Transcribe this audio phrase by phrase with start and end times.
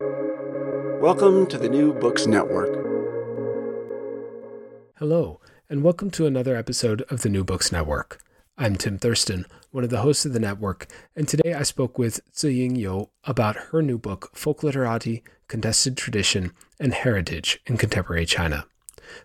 [0.00, 2.72] Welcome to the New Books Network.
[4.98, 8.22] Hello, and welcome to another episode of the New Books Network.
[8.56, 12.20] I'm Tim Thurston, one of the hosts of the network, and today I spoke with
[12.32, 18.66] Ziying You about her new book, Folk Literati, Contested Tradition, and Heritage in Contemporary China.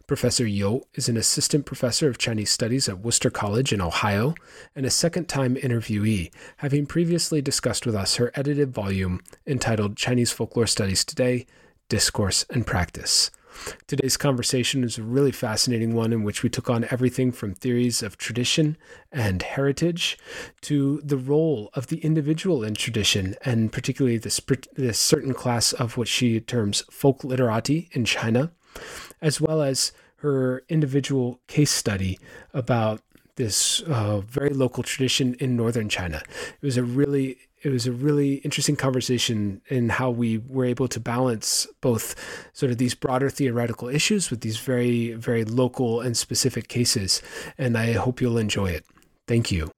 [0.08, 4.34] Professor You is an assistant professor of Chinese studies at Wooster College in Ohio
[4.76, 10.32] and a second time interviewee, having previously discussed with us her edited volume entitled Chinese
[10.32, 11.46] Folklore Studies Today
[11.90, 13.32] Discourse and Practice.
[13.88, 18.02] Today's conversation is a really fascinating one in which we took on everything from theories
[18.02, 18.78] of tradition
[19.12, 20.18] and heritage
[20.62, 24.42] to the role of the individual in tradition, and particularly this,
[24.74, 28.52] this certain class of what she terms folk literati in China,
[29.22, 32.20] as well as her individual case study
[32.54, 33.02] about
[33.36, 36.22] this uh, very local tradition in northern China.
[36.62, 40.90] It was a really it was a really interesting conversation in how we were able
[40.90, 42.14] to balance both
[42.52, 47.22] sort of these broader theoretical issues with these very very local and specific cases.
[47.58, 48.86] And I hope you'll enjoy it.
[49.28, 49.72] Thank you.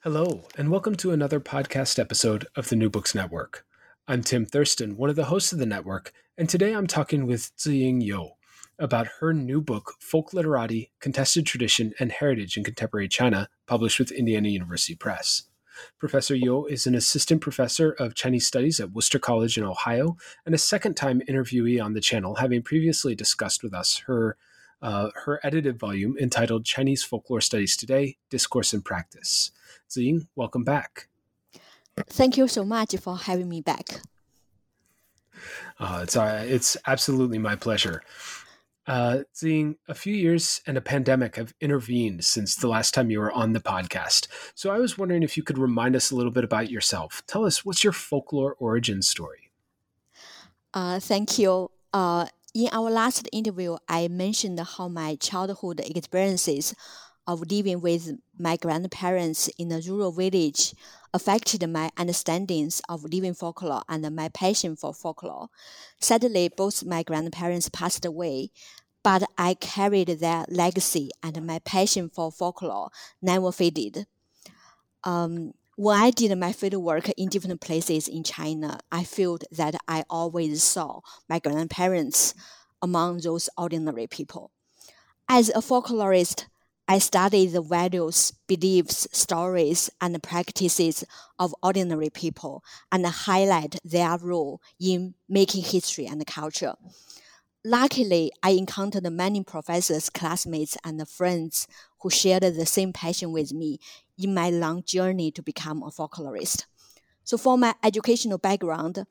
[0.00, 3.66] Hello, and welcome to another podcast episode of the New Books Network.
[4.06, 7.56] I'm Tim Thurston, one of the hosts of the network, and today I'm talking with
[7.56, 8.32] Ziying You
[8.78, 14.10] about her new book, Folk Literati Contested Tradition and Heritage in Contemporary China, published with
[14.10, 15.44] Indiana University Press.
[15.98, 20.54] Professor You is an assistant professor of Chinese studies at Wooster College in Ohio and
[20.54, 24.36] a second time interviewee on the channel, having previously discussed with us her,
[24.82, 29.52] uh, her edited volume entitled Chinese Folklore Studies Today Discourse and Practice.
[29.88, 31.08] Ziying, welcome back.
[32.10, 34.00] Thank you so much for having me back.
[35.78, 38.02] Uh, it's uh, it's absolutely my pleasure.
[38.86, 43.18] Uh, seeing a few years and a pandemic have intervened since the last time you
[43.18, 44.28] were on the podcast.
[44.54, 47.22] So I was wondering if you could remind us a little bit about yourself.
[47.26, 49.50] Tell us what's your folklore origin story.
[50.72, 51.70] Uh, thank you.
[51.92, 56.74] Uh, in our last interview, I mentioned how my childhood experiences
[57.26, 60.74] of living with my grandparents in a rural village
[61.16, 65.48] affected my understandings of living folklore and my passion for folklore.
[65.98, 68.50] Sadly, both my grandparents passed away,
[69.02, 72.90] but I carried their legacy and my passion for folklore
[73.22, 74.06] never faded.
[75.04, 80.04] Um, when I did my fieldwork in different places in China, I felt that I
[80.10, 81.00] always saw
[81.30, 82.34] my grandparents
[82.82, 84.50] among those ordinary people.
[85.30, 86.44] As a folklorist,
[86.88, 91.04] I study the values, beliefs, stories, and practices
[91.38, 96.74] of ordinary people and highlight their role in making history and culture.
[97.64, 101.66] Luckily, I encountered many professors, classmates, and friends
[102.00, 103.80] who shared the same passion with me
[104.16, 106.66] in my long journey to become a folklorist.
[107.24, 109.04] So, for my educational background,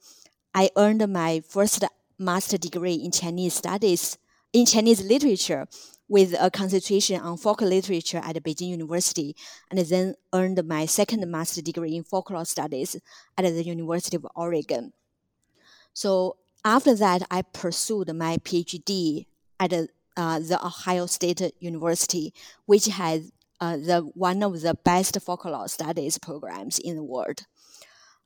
[0.54, 1.84] I earned my first
[2.18, 4.18] master degree in Chinese studies
[4.56, 5.68] in Chinese literature
[6.08, 9.36] with a concentration on folk literature at Beijing University,
[9.72, 12.96] and then earned my second master's degree in folklore studies
[13.38, 14.94] at the University of Oregon.
[15.94, 19.26] So after that, I pursued my PhD
[19.60, 22.34] at uh, the Ohio State University,
[22.66, 27.46] which has uh, the one of the best folklore studies programs in the world.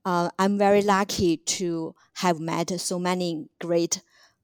[0.06, 4.01] Uh, I'm very lucky to have met so many great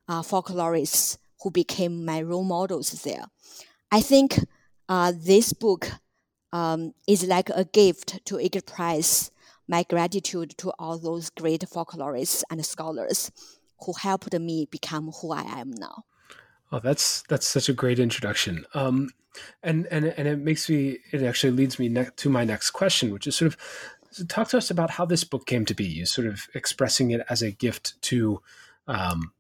[0.08, 3.26] uh, folklorists who became my role models there.
[3.92, 4.40] I think
[4.90, 5.92] uh, this book
[6.52, 9.30] um, is like a gift to express
[9.68, 13.32] my gratitude to all those great folklorists and scholars
[13.86, 16.06] who helped me become who I am now.
[16.72, 18.66] Oh, that's that's such a great introduction.
[18.74, 19.12] Um,
[19.62, 23.14] and and and it makes me it actually leads me ne- to my next question,
[23.14, 23.58] which is sort of
[24.10, 25.86] so talk to us about how this book came to be.
[25.86, 28.42] You sort of expressing it as a gift to
[28.88, 29.32] um,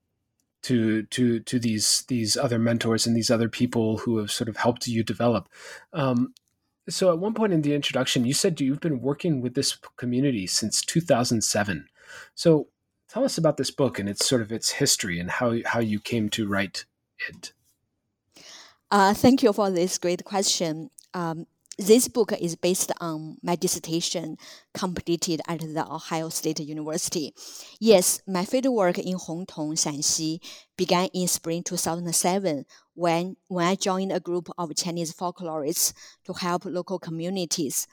[0.65, 4.57] to to to these these other mentors and these other people who have sort of
[4.57, 5.47] helped you develop.
[5.93, 6.33] Um,
[6.89, 10.47] so at one point in the introduction, you said you've been working with this community
[10.47, 11.87] since 2007.
[12.33, 12.67] So
[13.07, 15.99] tell us about this book and its sort of its history and how how you
[15.99, 16.85] came to write
[17.29, 17.53] it.
[18.89, 20.89] Uh, thank you for this great question.
[21.13, 21.45] Um,
[21.77, 24.37] this book is based on my dissertation
[24.73, 27.33] completed at the Ohio State University.
[27.79, 30.39] Yes, my fieldwork in Hongtong, Shanxi
[30.77, 35.93] began in spring 2007 when, when I joined a group of Chinese folklorists
[36.25, 37.87] to help local communities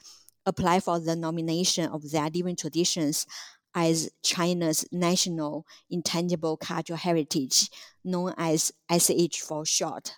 [0.45, 3.25] apply for the nomination of their living traditions
[3.75, 7.69] as China's national intangible cultural heritage,
[8.03, 10.15] known as ICH for short.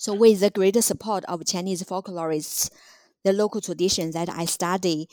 [0.00, 2.70] So, with the greater support of Chinese folklorists,
[3.22, 5.10] the local traditions that I study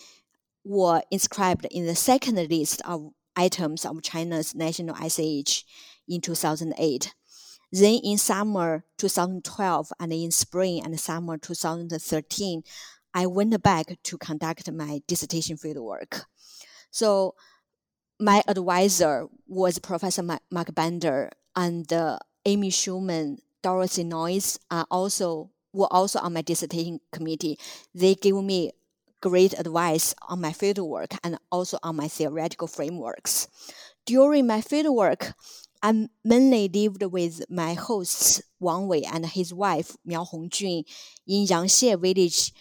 [0.64, 5.66] were inscribed in the second list of items of China's national ICH
[6.08, 7.14] in 2008.
[7.70, 12.64] Then in summer 2012 and in spring and summer 2013,
[13.14, 16.22] I went back to conduct my dissertation fieldwork.
[16.92, 17.36] So
[18.22, 25.92] my advisor was Professor Mark Bender and uh, Amy Shuman Dorothy Noyes are also were
[25.92, 27.60] also on my dissertation committee.
[27.94, 28.72] They gave me
[29.20, 33.50] great advice on my fieldwork and also on my theoretical frameworks.
[34.06, 35.34] During my fieldwork,
[35.84, 40.86] I mainly lived with my hosts Wang Wei and his wife Miao Hongjun
[41.28, 42.54] in Yangxie village,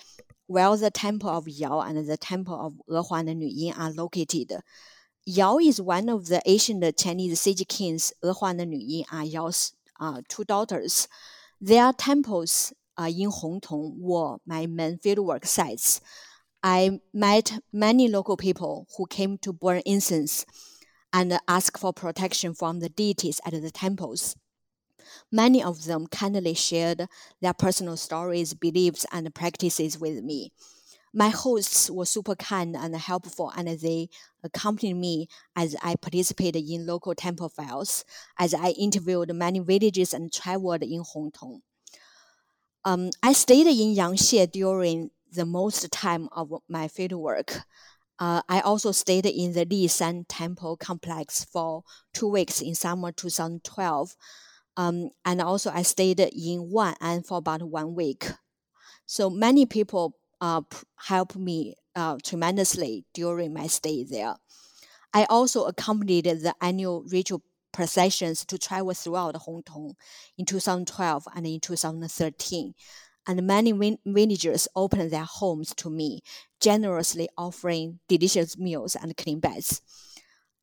[0.48, 4.58] where the temple of Yao and the temple of Ehuang Nuying are located.
[5.24, 8.12] Yao is one of the ancient Chinese sage kings.
[8.24, 11.08] Ehuang Nuying are Yao's uh, two daughters.
[11.60, 16.00] Their temples uh, in Hongtong were my main fieldwork sites.
[16.62, 20.44] I met many local people who came to burn incense
[21.12, 24.36] and ask for protection from the deities at the temples.
[25.30, 27.06] Many of them kindly shared
[27.40, 30.52] their personal stories, beliefs, and practices with me.
[31.16, 34.10] My hosts were super kind and helpful, and they
[34.44, 38.04] accompanied me as I participated in local temple fairs,
[38.38, 41.62] as I interviewed many villages and traveled in Hongtong.
[42.84, 47.62] Um, I stayed in Yangxie during the most time of my fieldwork.
[48.18, 54.16] Uh, I also stayed in the Lishan Temple complex for two weeks in summer 2012.
[54.76, 58.32] Um, and also I stayed in Wan'an for about one week.
[59.06, 60.62] So many people uh,
[60.96, 64.34] helped me uh, tremendously during my stay there.
[65.12, 67.42] I also accompanied the annual ritual
[67.72, 69.94] processions to travel throughout Hongtong
[70.36, 72.74] in 2012 and in 2013.
[73.28, 76.20] And many villagers opened their homes to me,
[76.60, 79.82] generously offering delicious meals and clean beds.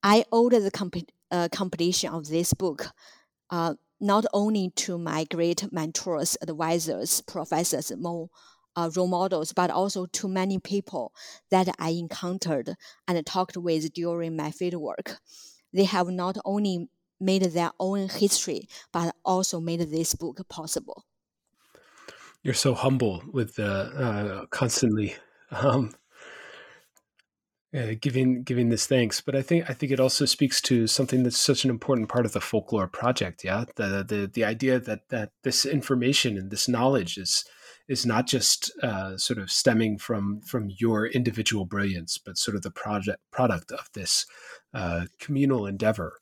[0.01, 2.87] I owed the comp- uh, completion of this book
[3.49, 8.29] uh, not only to my great mentors, advisors, professors, Mo
[8.75, 11.13] uh, role models, but also to many people
[11.49, 12.75] that I encountered
[13.07, 15.17] and talked with during my fieldwork.
[15.71, 16.89] They have not only
[17.19, 21.05] made their own history, but also made this book possible.
[22.43, 25.15] You're so humble with uh, uh, constantly
[25.51, 25.95] um,
[27.73, 31.23] uh, giving giving this thanks, but I think I think it also speaks to something
[31.23, 33.43] that's such an important part of the folklore project.
[33.43, 37.45] Yeah, the the the idea that that this information and this knowledge is
[37.87, 42.61] is not just uh, sort of stemming from from your individual brilliance, but sort of
[42.61, 44.25] the project product of this
[44.73, 46.19] uh, communal endeavor.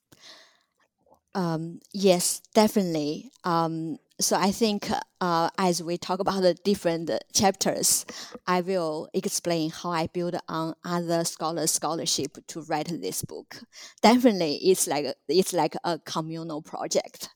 [1.33, 3.31] Um, yes, definitely.
[3.43, 8.05] Um, so I think uh, as we talk about the different chapters,
[8.45, 13.61] I will explain how I build on other scholars' scholarship to write this book.
[14.01, 17.29] Definitely, it's like it's like a communal project.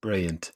[0.00, 0.52] Brilliant.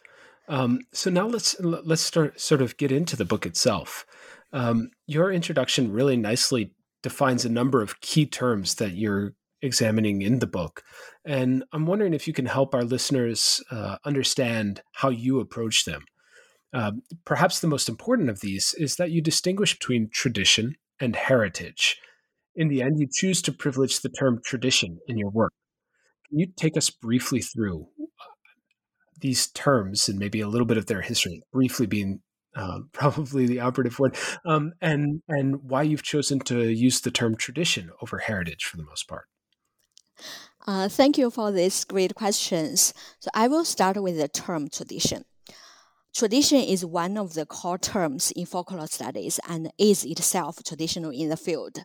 [0.49, 4.07] Um, so now let's let's start sort of get into the book itself.
[4.53, 6.73] Um, your introduction really nicely
[7.03, 10.83] defines a number of key terms that you're examining in the book,
[11.25, 16.05] and I'm wondering if you can help our listeners uh, understand how you approach them.
[16.73, 16.93] Uh,
[17.25, 21.97] perhaps the most important of these is that you distinguish between tradition and heritage.
[22.55, 25.53] In the end, you choose to privilege the term tradition in your work.
[26.29, 27.88] Can you take us briefly through
[29.21, 32.21] these terms and maybe a little bit of their history, briefly being
[32.55, 37.37] uh, probably the operative word, um, and and why you've chosen to use the term
[37.37, 39.27] tradition over heritage for the most part.
[40.67, 42.93] Uh, thank you for these great questions.
[43.21, 45.25] So I will start with the term tradition.
[46.13, 51.29] Tradition is one of the core terms in folklore studies and is itself traditional in
[51.29, 51.85] the field.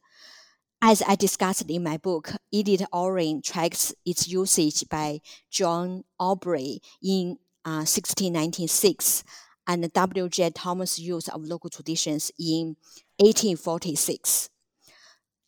[0.83, 5.21] As I discussed in my book, Elliott Oring tracks its usage by
[5.51, 9.23] John Aubrey in uh, 1696
[9.67, 10.27] and W.
[10.27, 10.49] J.
[10.49, 12.77] Thoms' use of local traditions in
[13.17, 14.49] 1846.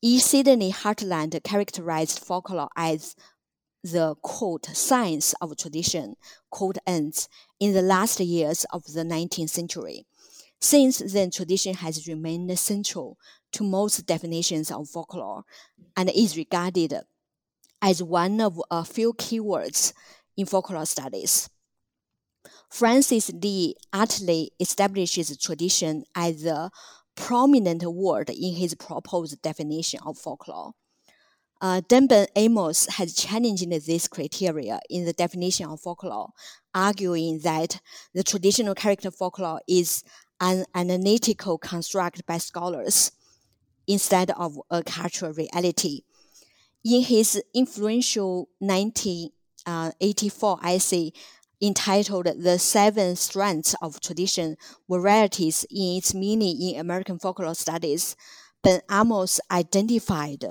[0.04, 0.20] E.
[0.20, 3.16] Sidney Hartland characterized folklore as
[3.84, 6.14] the quote science of tradition
[6.52, 7.28] quote ends
[7.60, 10.06] in the last years of the 19th century.
[10.62, 13.18] Since then, tradition has remained central
[13.54, 15.44] to most definitions of folklore
[15.96, 16.94] and is regarded
[17.82, 19.94] as one of a few keywords
[20.38, 21.50] in folklore studies.
[22.70, 26.72] Francis Lee Utley establishes tradition as a
[27.16, 30.74] prominent word in his proposed definition of folklore.
[31.62, 36.32] Uh, Dan Ben Amos has challenged this criteria in the definition of folklore,
[36.74, 37.80] arguing that
[38.14, 40.04] the traditional character folklore is
[40.42, 43.12] an analytical construct by scholars
[43.88, 46.02] instead of a cultural reality.
[46.84, 51.14] In his influential 1984 essay
[51.62, 54.58] entitled The Seven Strands of Tradition
[54.90, 58.18] Varieties in its Meaning in American Folklore Studies,
[58.62, 60.44] Ben Amos identified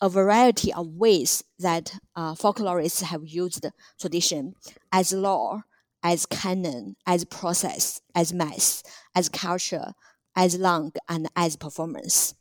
[0.00, 3.66] a variety of ways that uh, folklorists have used
[4.00, 4.54] tradition
[4.90, 5.62] as law,
[6.02, 8.82] as canon, as process, as mass,
[9.14, 9.92] as culture,
[10.36, 12.34] as langue, and as performance.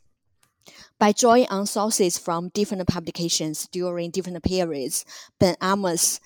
[1.02, 5.04] By drawing on sources from different publications during different periods,
[5.40, 6.20] Ben Amos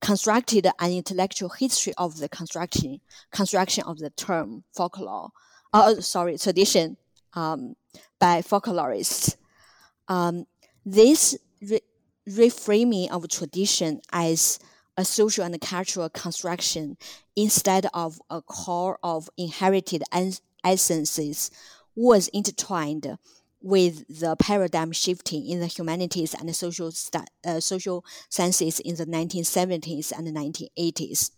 [0.00, 5.30] constructed an intellectual history of the construction construction of the term folklore.
[5.72, 6.96] Uh, sorry, tradition
[7.34, 7.76] um,
[8.18, 9.36] by folklorists.
[10.08, 10.46] Um,
[10.84, 11.80] this re-
[12.28, 14.58] reframing of tradition as
[14.96, 16.96] a social and cultural construction
[17.36, 20.02] instead of a core of inherited
[20.64, 21.52] essences
[21.94, 23.16] was intertwined
[23.60, 26.92] with the paradigm shifting in the humanities and social,
[27.44, 31.30] uh, social sciences in the 1970s and 1980s.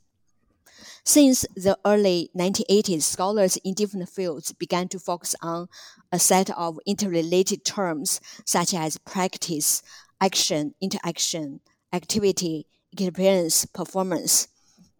[1.05, 5.69] Since the early 1980s, scholars in different fields began to focus on
[6.13, 9.83] a set of interrelated terms such as practice,
[10.21, 11.61] action, interaction,
[11.93, 14.49] activity, experience, performance,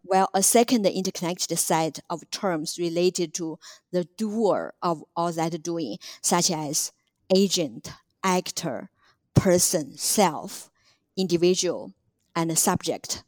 [0.03, 3.59] while a second interconnected set of terms related to
[3.91, 6.91] the doer of all that doing, such as
[7.33, 7.91] agent,
[8.23, 8.89] actor,
[9.33, 10.69] person, self,
[11.17, 11.93] individual,
[12.35, 13.23] and subject.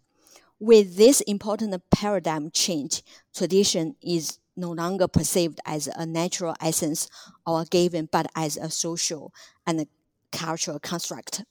[0.59, 3.03] With this important paradigm change,
[3.35, 7.09] tradition is no longer perceived as a natural essence
[7.45, 9.33] or a given, but as a social
[9.65, 9.87] and
[10.31, 11.43] cultural construct.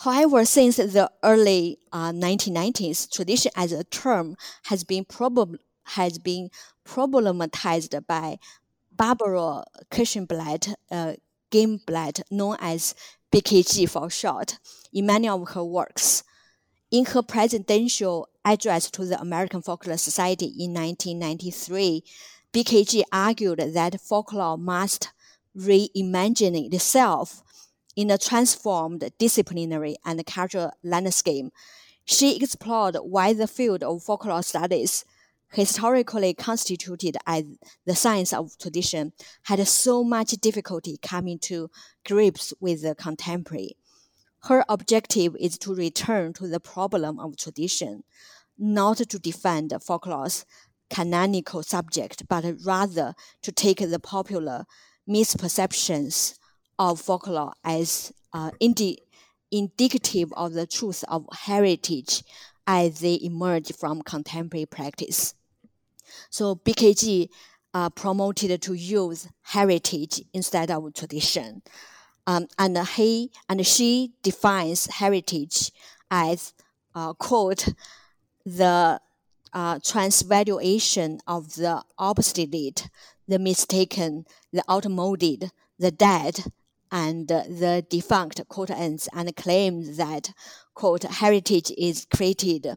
[0.00, 6.50] However, since the early uh, 1990s, tradition as a term has been prob- has been
[6.84, 8.38] problematized by
[8.96, 11.14] Barbara Kirshenblatt, uh,
[11.50, 12.94] Gimblett, known as
[13.30, 14.58] BKG for short,
[14.92, 16.24] in many of her works.
[16.90, 22.04] In her presidential address to the American Folklore Society in 1993,
[22.52, 25.10] BKG argued that folklore must
[25.56, 27.42] reimagine itself
[27.96, 31.46] in a transformed disciplinary and cultural landscape.
[32.04, 35.04] She explored why the field of folklore studies
[35.56, 37.44] historically constituted as
[37.86, 39.12] the science of tradition,
[39.44, 41.70] had so much difficulty coming to
[42.06, 43.74] grips with the contemporary.
[44.44, 48.04] Her objective is to return to the problem of tradition,
[48.58, 50.44] not to defend folklore's
[50.90, 54.66] canonical subject, but rather to take the popular
[55.08, 56.38] misperceptions
[56.78, 59.00] of folklore as uh, indi-
[59.50, 62.22] indicative of the truth of heritage
[62.66, 65.32] as they emerge from contemporary practice.
[66.30, 67.28] So BKG
[67.74, 71.62] uh, promoted to use heritage instead of tradition.
[72.26, 75.70] Um, and he and she defines heritage
[76.10, 76.54] as
[76.94, 77.68] uh, quote
[78.44, 79.00] the
[79.52, 82.88] uh, transvaluation of the obsolete,
[83.28, 86.44] the mistaken, the outmoded, the dead,
[86.90, 90.32] and the defunct quote ends and claims that
[90.74, 92.76] quote heritage is created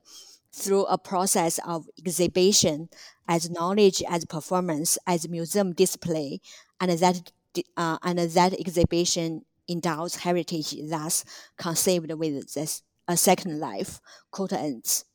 [0.52, 2.90] through a process of exhibition
[3.28, 6.42] as knowledge as performance as museum display
[6.80, 7.32] and that
[7.78, 11.26] uh, and that exhibition endows heritage thus
[11.58, 14.00] conceived with this, a second life
[14.32, 15.06] quote ends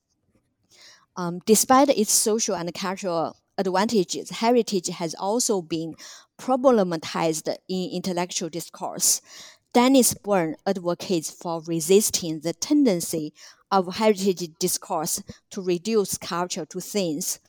[1.17, 5.95] um, despite its social and cultural advantages, heritage has also been
[6.39, 9.21] problematized in intellectual discourse.
[9.73, 13.33] Denis Byrne advocates for resisting the tendency
[13.75, 17.41] of heritage discourse to reduce culture to things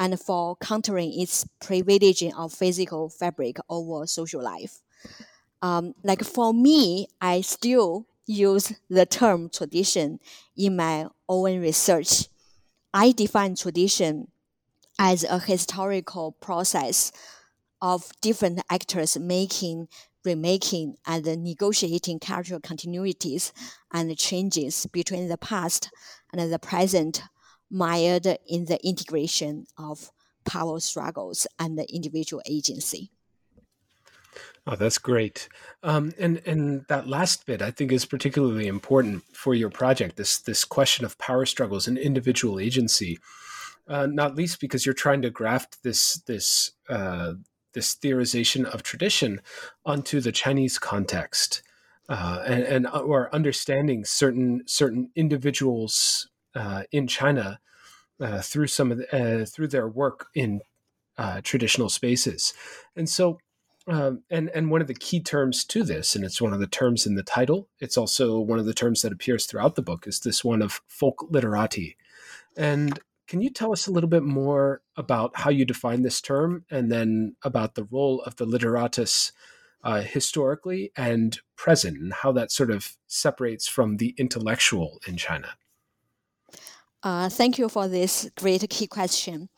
[0.00, 4.80] and for countering its privileging of physical fabric over social life.
[5.62, 10.18] Um, like for me, I still use the term tradition
[10.56, 12.26] in my own research.
[12.92, 14.26] I define tradition
[14.98, 17.12] as a historical process
[17.80, 19.86] of different actors making,
[20.24, 23.52] remaking, and negotiating cultural continuities
[23.92, 25.90] and changes between the past
[26.32, 27.22] and the present,
[27.70, 30.10] mired in the integration of
[30.44, 33.10] power struggles and the individual agency.
[34.66, 35.48] Oh, that's great.
[35.82, 40.16] Um, and and that last bit I think is particularly important for your project.
[40.16, 43.18] This this question of power struggles and individual agency,
[43.88, 47.34] uh, not least because you're trying to graft this this uh,
[47.72, 49.40] this theorization of tradition
[49.84, 51.62] onto the Chinese context,
[52.08, 57.60] uh, and, and uh, or understanding certain certain individuals uh, in China
[58.20, 60.60] uh, through some of the, through their work in
[61.42, 62.54] traditional spaces,
[62.96, 63.38] and so
[63.86, 66.66] um, and and one of the key terms to this, and it's one of the
[66.66, 67.68] terms in the title.
[67.80, 70.06] It's also one of the terms that appears throughout the book.
[70.06, 71.96] Is this one of folk literati?
[72.56, 72.98] And
[73.30, 76.90] can you tell us a little bit more about how you define this term, and
[76.90, 79.30] then about the role of the literatus
[79.84, 85.50] uh, historically and present, and how that sort of separates from the intellectual in China?
[87.04, 89.48] Uh, thank you for this great key question.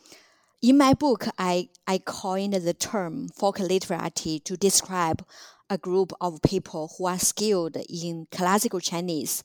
[0.61, 5.25] In my book, I, I coined the term folk literati to describe
[5.71, 9.43] a group of people who are skilled in classical Chinese,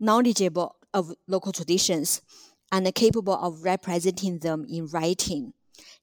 [0.00, 2.22] knowledgeable of local traditions,
[2.71, 5.53] and capable of representing them in writing.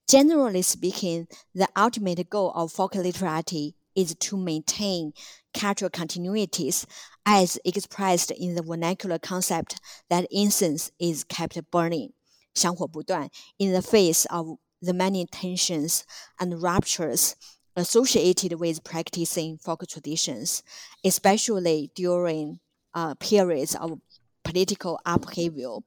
[0.09, 5.12] Generally speaking, the ultimate goal of folk literati is to maintain
[5.52, 6.87] cultural continuities
[7.26, 12.12] as expressed in the vernacular concept that incense is kept burning.
[12.54, 16.04] 香火不断 in the face of the many tensions
[16.38, 17.37] and ruptures
[17.76, 20.62] associated with practicing folk traditions,
[21.04, 22.59] especially during
[22.95, 24.00] uh, periods of
[24.42, 25.85] political upheaval.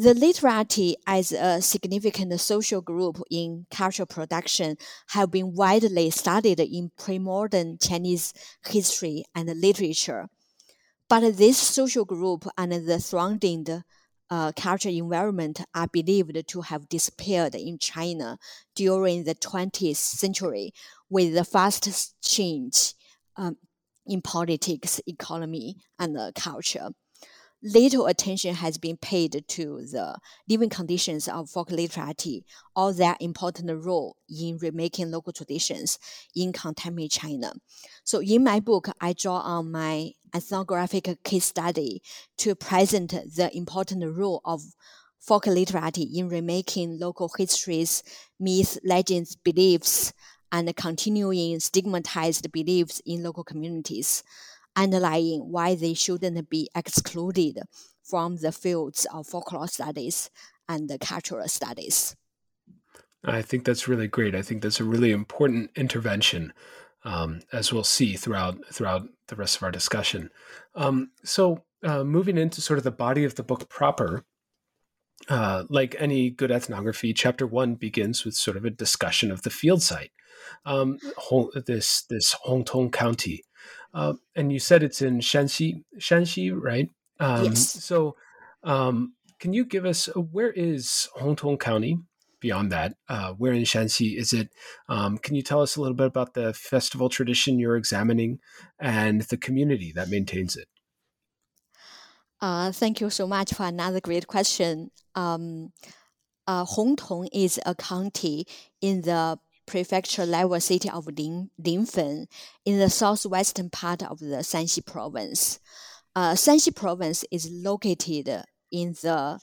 [0.00, 4.78] The literati as a significant social group in cultural production
[5.08, 8.32] have been widely studied in pre-modern Chinese
[8.66, 10.30] history and literature.
[11.06, 13.66] But this social group and the surrounding
[14.30, 18.38] uh, cultural environment are believed to have disappeared in China
[18.74, 20.72] during the 20th century
[21.10, 22.94] with the fast change
[23.36, 23.58] um,
[24.06, 26.88] in politics, economy, and uh, culture.
[27.62, 30.18] Little attention has been paid to the
[30.48, 35.98] living conditions of folk literati or their important role in remaking local traditions
[36.34, 37.52] in contemporary China.
[38.02, 42.00] So, in my book, I draw on my ethnographic case study
[42.38, 44.62] to present the important role of
[45.20, 48.02] folk literati in remaking local histories,
[48.38, 50.14] myths, legends, beliefs,
[50.50, 54.22] and continuing stigmatized beliefs in local communities,
[54.76, 57.60] underlying why they shouldn't be excluded
[58.02, 60.30] from the fields of folklore studies
[60.68, 62.16] and cultural studies.
[63.24, 64.34] I think that's really great.
[64.34, 66.52] I think that's a really important intervention
[67.04, 70.30] um, as we'll see throughout throughout the rest of our discussion.
[70.74, 74.24] Um, so, uh, moving into sort of the body of the book proper,
[75.28, 79.50] uh, like any good ethnography, chapter one begins with sort of a discussion of the
[79.50, 80.12] field site,
[80.66, 80.98] um,
[81.66, 83.44] this this Hongtong County,
[83.94, 86.90] uh, and you said it's in Shanxi, Shanxi, right?
[87.18, 87.84] Um, yes.
[87.84, 88.16] So,
[88.62, 91.98] um, can you give us where is Hongtong County?
[92.40, 94.48] beyond that, uh, where in Shanxi is it?
[94.88, 98.38] Um, can you tell us a little bit about the festival tradition you're examining
[98.78, 100.66] and the community that maintains it?
[102.40, 104.90] Uh, thank you so much for another great question.
[105.14, 105.72] Um,
[106.46, 108.46] uh, Hongtong is a county
[108.80, 109.38] in the
[109.70, 112.26] prefecture level city of Lin, Linfen
[112.64, 115.60] in the southwestern part of the Shanxi province.
[116.16, 119.38] Uh, Shanxi province is located in the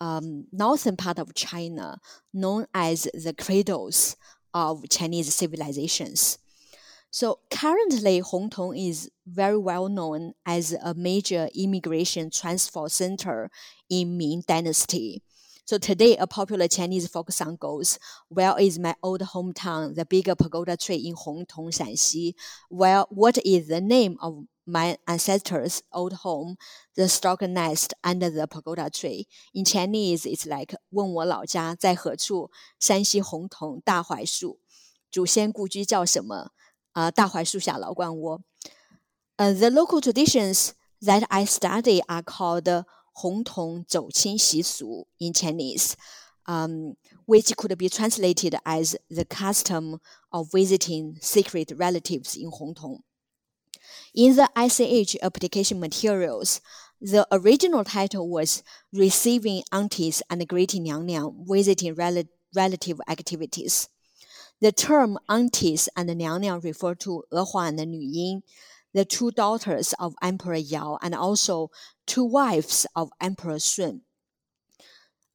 [0.00, 1.98] um, northern part of China,
[2.34, 4.16] known as the cradles
[4.52, 6.38] of Chinese civilizations.
[7.12, 13.50] So currently, Hongtong is very well known as a major immigration transfer center
[13.88, 15.22] in Ming Dynasty.
[15.65, 17.97] So today, a popular Chinese folk song goes,
[18.29, 22.35] "Where is my old hometown, the bigger pagoda tree in Hongtong, Shanxi?
[22.69, 26.57] Well, what is the name of my ancestors' old home,
[26.95, 29.27] the stork nest under the pagoda tree.
[29.53, 32.49] In Chinese, it's like 问我老家在何处？
[32.79, 34.59] 山西红桐大槐树。
[35.11, 36.51] 祖先故居叫什么？
[36.93, 38.41] 啊、呃，大槐树下老冠窝。
[39.37, 45.96] Uh, the local traditions that I study are called Hong Tong Zhou Qin in Chinese,
[46.46, 46.94] um,
[47.26, 50.00] which could be translated as the custom
[50.32, 53.00] of visiting secret relatives in Hongtong.
[54.14, 56.60] In the ICH application materials,
[57.00, 63.88] the original title was Receiving Aunties and Greeting Niang Niang Visiting Rel Relative Activities.
[64.60, 68.42] The term aunties and niang niang refer to Ehuang and Nuying,
[68.92, 71.70] the two daughters of Emperor Yao and also
[72.06, 74.02] two wives of Emperor Shun.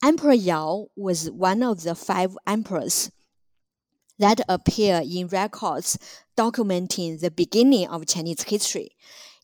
[0.04, 3.12] Emperor Yao was one of the five emperors
[4.20, 5.98] that appear in records
[6.38, 8.96] documenting the beginning of Chinese history.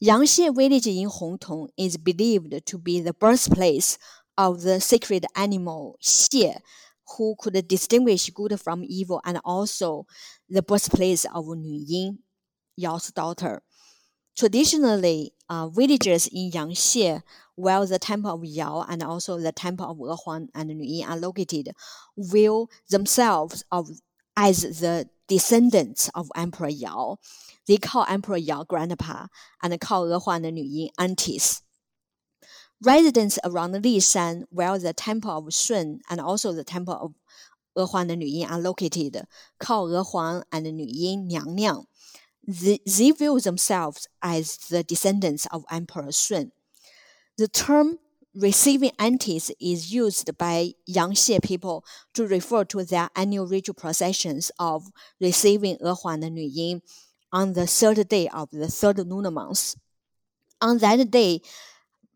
[0.03, 3.97] Yangxie village in Hongtong is believed to be the birthplace
[4.37, 6.57] of the sacred animal Xie,
[7.17, 10.05] who could distinguish good from evil, and also
[10.49, 12.19] the birthplace of Nu Ying,
[12.75, 13.61] Yao's daughter.
[14.37, 17.21] Traditionally, uh, villagers in Yangxie,
[17.55, 21.73] where the temple of Yao and also the temple of Ehuang and Nuying are located,
[22.17, 23.89] view themselves of,
[24.37, 27.17] as the descendants of Emperor Yao.
[27.67, 29.27] They call Emperor Yao grandpa
[29.61, 31.61] and call Ehuang and Nuying aunties.
[32.81, 37.13] Residents around Lishan, where the temple of Shun and also the temple of
[37.77, 39.25] Ehuang and Nuying are located,
[39.59, 41.85] call Ehuang and Nuying Niang Niang
[42.47, 46.51] they, they view themselves as the descendants of Emperor Shun.
[47.37, 47.99] The term
[48.33, 54.87] receiving aunties is used by Yangxie people to refer to their annual ritual processions of
[55.19, 56.81] receiving Ehuang and Nuying
[57.31, 59.75] on the third day of the third lunar month.
[60.61, 61.41] On that day,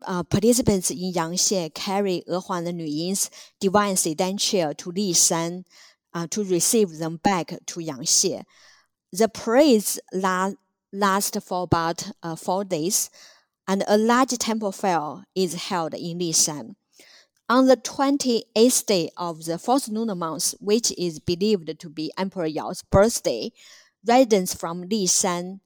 [0.06, 5.64] uh, participants in Yangxie carry Ehuang and Nuying's divine sedan chair to Lishan
[6.14, 8.42] uh, to receive them back to Yangxie.
[9.12, 10.56] The parades last,
[10.92, 13.10] last for about uh, four days,
[13.68, 16.74] and a large temple fair is held in Lishan.
[17.48, 22.46] On the 28th day of the fourth lunar month, which is believed to be Emperor
[22.46, 23.52] Yao's birthday,
[24.04, 25.60] residents from Lishan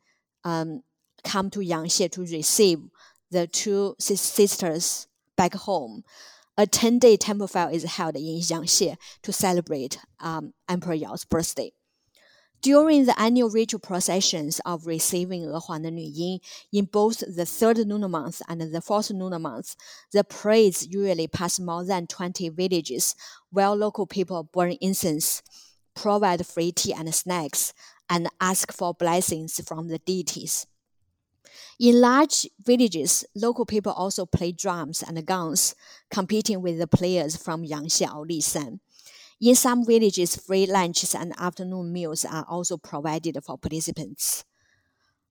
[0.44, 0.82] um,
[1.24, 2.80] come to Yangxie to receive
[3.30, 6.04] the two sisters back home.
[6.58, 11.72] A 10 day temple fair is held in Yangxie to celebrate um, Emperor Yao's birthday.
[12.62, 18.08] During the annual ritual processions of receiving Ehuang and Nuying in both the third lunar
[18.08, 19.76] month and the fourth lunar month,
[20.12, 23.14] the parades usually pass more than 20 villages,
[23.50, 25.42] where local people burn incense,
[25.94, 27.72] provide free tea and snacks,
[28.10, 30.66] and ask for blessings from the deities.
[31.78, 35.74] In large villages, local people also play drums and guns,
[36.10, 38.80] competing with the players from Yangxie or Lishan.
[39.40, 44.44] In some villages, free lunches and afternoon meals are also provided for participants.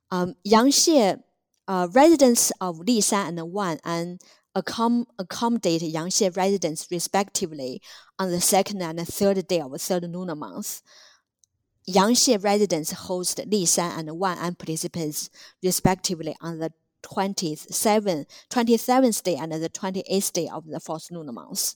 [0.09, 1.21] Um, Yangxie
[1.67, 4.19] uh, residents of Lishan and Wan and
[4.55, 7.79] accom- accommodate Yangxie residents respectively
[8.17, 10.81] on the second and third day of the third lunar month.
[11.87, 15.29] Yangxie residents host Lishan and Wan and participants
[15.61, 21.75] respectively on the 27th, 27th day and the 28th day of the fourth lunar month.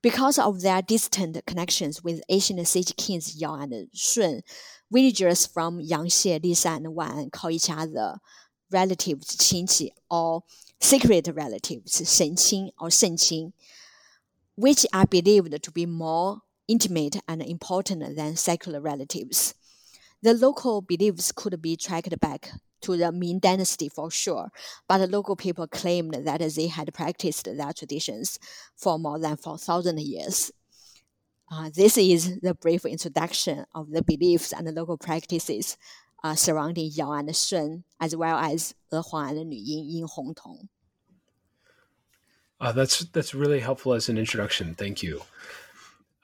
[0.00, 4.42] Because of their distant connections with ancient city kings Yao and Shun,
[4.92, 8.18] villagers from Yangxie, Lishan, and Wan call each other
[8.70, 10.44] relatives Qinqi or
[10.80, 13.52] secret relatives Shenqing or Shenqing,
[14.56, 19.54] which are believed to be more intimate and important than secular relatives.
[20.22, 22.50] The local beliefs could be tracked back
[22.82, 24.50] to the Ming Dynasty for sure,
[24.88, 28.38] but the local people claimed that they had practiced their traditions
[28.76, 30.52] for more than 4,000 years.
[31.50, 35.78] Uh, this is the brief introduction of the beliefs and the local practices
[36.22, 40.68] uh, surrounding Yao and Shun, as well as Ehuang and Nuying in Hongtong.
[42.60, 44.74] Uh, that's that's really helpful as an introduction.
[44.74, 45.22] Thank you.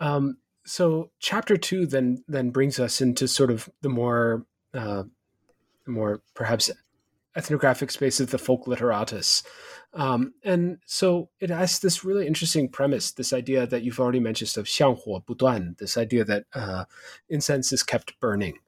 [0.00, 5.04] Um, so chapter two then then brings us into sort of the more uh,
[5.85, 6.71] more perhaps
[7.35, 9.43] ethnographic space of the folk literatus.
[9.93, 14.57] Um, and so it has this really interesting premise, this idea that you've already mentioned
[14.57, 16.85] of 香火不断, this idea that uh,
[17.29, 18.59] incense is kept burning.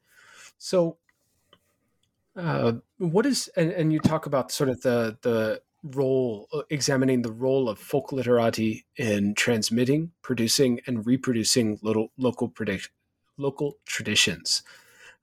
[0.57, 0.97] So
[2.35, 7.21] uh, what is, and, and you talk about sort of the, the role, uh, examining
[7.21, 12.89] the role of folk literati in transmitting, producing, and reproducing little, local, predict,
[13.37, 14.63] local traditions.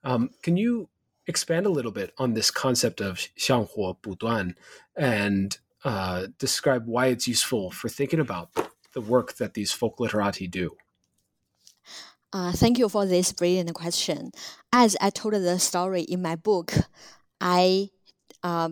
[0.03, 0.89] Um, can you
[1.27, 4.55] expand a little bit on this concept of 香火不断
[4.95, 8.49] and uh, describe why it's useful for thinking about
[8.93, 10.75] the work that these folk literati do.
[12.31, 14.31] Uh, thank you for this brilliant question.
[14.71, 16.73] As I told the story in my book,
[17.41, 17.89] I
[18.43, 18.69] uh,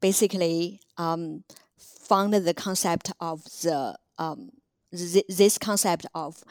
[0.00, 1.44] basically um,
[1.78, 4.50] found the concept of the um,
[4.90, 6.42] th- this concept of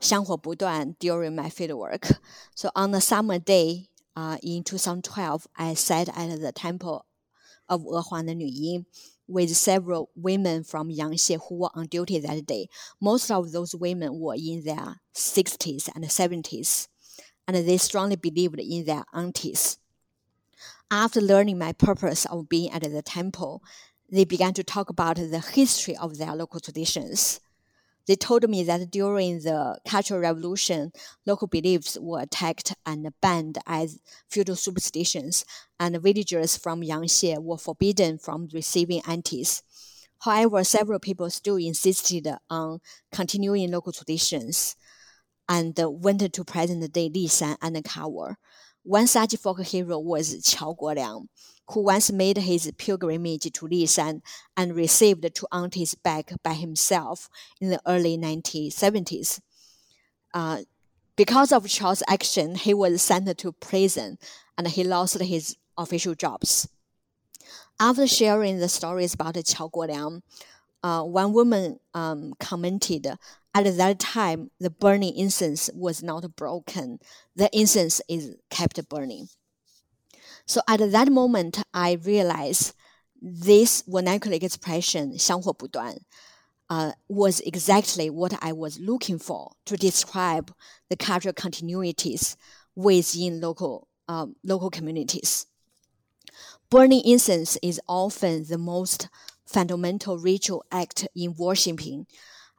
[0.00, 2.16] 香火不断 during my fieldwork.
[2.54, 7.05] So on a summer day, uh, in 2012, I sat at the temple
[7.67, 8.85] of Ehuang Nuying
[9.27, 12.67] with several women from Yangxie who were on duty that day.
[13.01, 16.87] Most of those women were in their 60s and 70s,
[17.47, 19.77] and they strongly believed in their aunties.
[20.91, 23.63] After learning my purpose of being at the temple,
[24.11, 27.41] they began to talk about the history of their local traditions.
[28.07, 30.91] They told me that during the Cultural Revolution,
[31.25, 35.45] local beliefs were attacked and banned as feudal superstitions,
[35.79, 39.63] and villagers from Yangxie were forbidden from receiving antis.
[40.19, 42.79] However, several people still insisted on
[43.11, 44.75] continuing local traditions
[45.47, 48.35] and went to present day Lishan and Kawo.
[48.83, 51.27] One such folk hero was Qiao Guoliang,
[51.69, 54.21] who once made his pilgrimage to Lishan
[54.55, 59.41] and received two aunties back by himself in the early 1970s.
[60.33, 60.59] Uh,
[61.15, 64.17] because of Qiao's action, he was sent to prison
[64.57, 66.67] and he lost his official jobs.
[67.79, 70.21] After sharing the stories about Qiao Guoliang,
[70.83, 73.07] uh, one woman um, commented,
[73.55, 76.99] at that time, the burning incense was not broken.
[77.35, 79.29] The incense is kept burning.
[80.46, 82.74] So at that moment, I realized
[83.20, 85.98] this vernacular expression, 香火不断,
[86.70, 90.52] uh, was exactly what I was looking for to describe
[90.88, 92.36] the cultural continuities
[92.74, 95.46] within local, um, local communities.
[96.70, 99.08] Burning incense is often the most
[99.44, 102.06] fundamental ritual act in worshiping,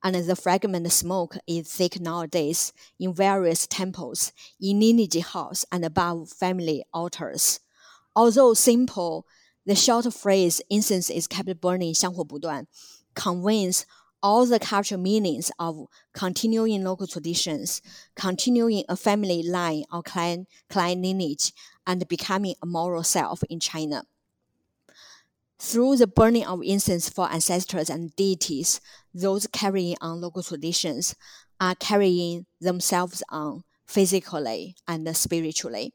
[0.04, 6.30] and the fragment smoke is thick nowadays in various temples, in lineage house, and above
[6.30, 7.62] family altars.
[8.16, 9.26] Although simple,
[9.66, 12.68] the short phrase incense is kept burning 香火不断
[13.16, 13.86] conveys
[14.24, 17.82] all the cultural meanings of continuing local traditions,
[18.16, 21.54] continuing a family line or clan, clan lineage,
[21.88, 24.04] and becoming a moral self in China.
[25.60, 28.82] Through the burning of incense for ancestors and deities,
[29.14, 31.16] those carrying on local traditions
[31.60, 35.94] are carrying themselves on physically and spiritually.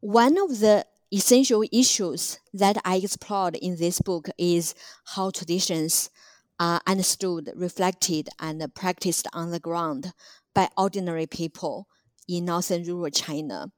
[0.00, 6.10] One of the essential issues that I explored in this book is how traditions
[6.58, 10.12] are understood, reflected, and practiced on the ground
[10.54, 11.88] by ordinary people
[12.28, 13.70] in northern rural China.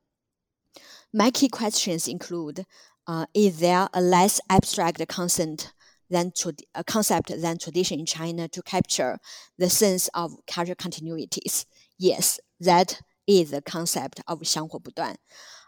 [1.12, 2.64] My key questions include
[3.06, 5.72] uh, Is there a less abstract concept
[6.10, 6.32] than,
[6.74, 9.18] a concept than tradition in China to capture
[9.58, 11.66] the sense of cultural continuities?
[11.98, 15.16] Yes, that is the concept of 香火不断.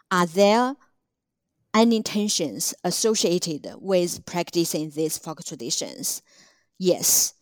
[0.09, 0.75] Are there
[1.74, 6.22] any tensions associated with practicing these folk traditions?
[6.78, 7.34] Yes.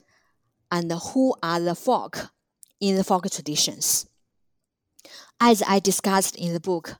[0.70, 2.30] And who are the folk
[2.80, 4.06] in the folk traditions?
[5.38, 6.96] As I discussed in the book,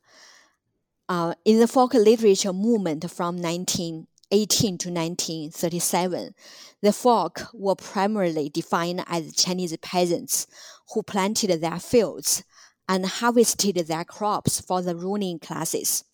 [1.09, 6.35] uh, in the folk literature movement from 1918 to 1937,
[6.83, 10.47] the folk were primarily defined as Chinese peasants
[10.93, 12.45] who planted their fields
[12.89, 16.05] and harvested their crops for the ruling classes.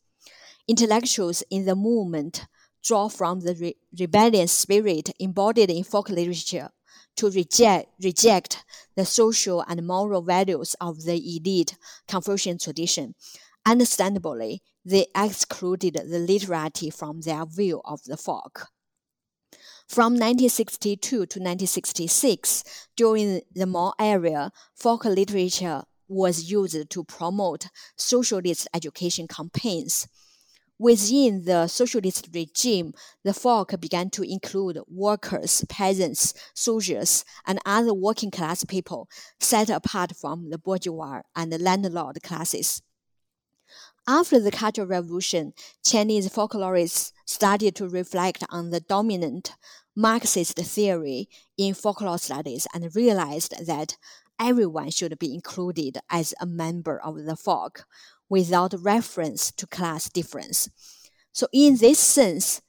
[0.69, 2.47] Intellectuals in the movement
[2.85, 6.69] draw from the re- rebellious spirit embodied in folk literature
[7.17, 11.77] to reject, reject the social and moral values of the elite
[12.07, 13.15] Confucian tradition.
[13.67, 18.69] Understandably, they excluded the literati from their view of the folk.
[19.89, 28.69] From 1962 to 1966, during the Mao era, folk literature was used to promote socialist
[28.75, 30.07] education campaigns.
[30.81, 32.93] Within the socialist regime,
[33.25, 39.09] the folk began to include workers, peasants, soldiers, and other working class people
[39.41, 42.81] set apart from the bourgeois and the landlord classes.
[44.07, 45.53] After the Cultural Revolution,
[45.85, 49.55] Chinese folklorists started to reflect on the dominant
[49.97, 53.99] Marxist theory in folklore studies and realized that
[54.41, 57.85] everyone should be included as a member of the folk
[58.29, 60.69] without reference to class difference.
[61.33, 62.63] So, in this sense,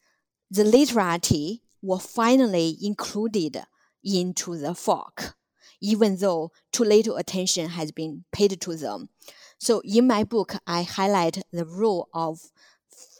[0.51, 3.63] the literati were finally included
[4.03, 5.35] into the folk,
[5.81, 9.09] even though too little attention has been paid to them.
[9.57, 12.39] So, in my book, I highlight the role of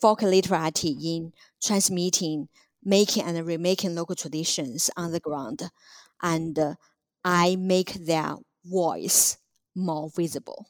[0.02, 2.47] folk literati in transmitting,
[2.84, 5.69] making, and remaking local traditions on the ground,
[6.21, 6.75] and uh,
[7.23, 9.38] I make their voice
[9.75, 10.67] more visible.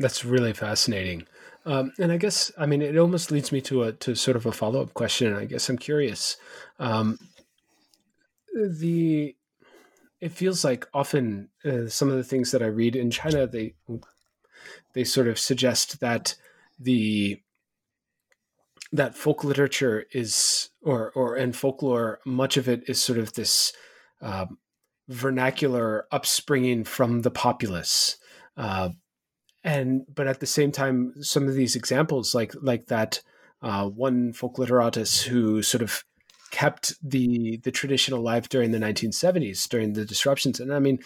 [0.00, 1.26] That's really fascinating.
[1.66, 4.46] Um, and I guess, I mean, it almost leads me to a to sort of
[4.46, 5.34] a follow up question.
[5.34, 6.38] I guess I'm curious.
[6.78, 7.18] Um,
[8.54, 9.36] the
[10.20, 13.74] it feels like often uh, some of the things that I read in China they
[14.94, 16.34] they sort of suggest that
[16.78, 17.40] the
[18.92, 23.72] that folk literature is or or and folklore much of it is sort of this
[24.20, 24.58] um,
[25.08, 28.16] vernacular upspringing from the populace
[28.56, 28.90] uh,
[29.62, 33.22] and but at the same time some of these examples like like that
[33.62, 36.04] uh, one folk literatus who sort of
[36.50, 40.60] kept the the tradition alive during the 1970s during the disruptions.
[40.60, 40.98] And i mean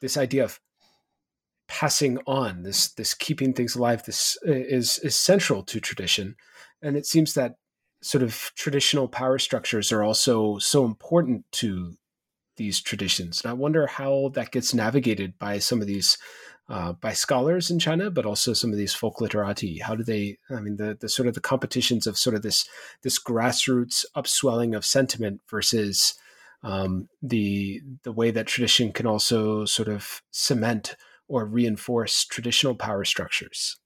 [0.00, 0.60] this idea of
[1.68, 6.36] passing on this this keeping things alive this uh, is is central to tradition.
[6.82, 7.56] And it seems that
[8.02, 11.96] sort of traditional power structures are also so important to
[12.56, 13.42] these traditions.
[13.42, 16.16] And i wonder how that gets navigated by some of these
[16.68, 19.78] uh, by scholars in China, but also some of these folk literati.
[19.78, 20.38] How do they?
[20.50, 22.68] I mean, the the sort of the competitions of sort of this
[23.02, 26.14] this grassroots upswelling of sentiment versus
[26.62, 30.96] um, the the way that tradition can also sort of cement
[31.28, 33.76] or reinforce traditional power structures.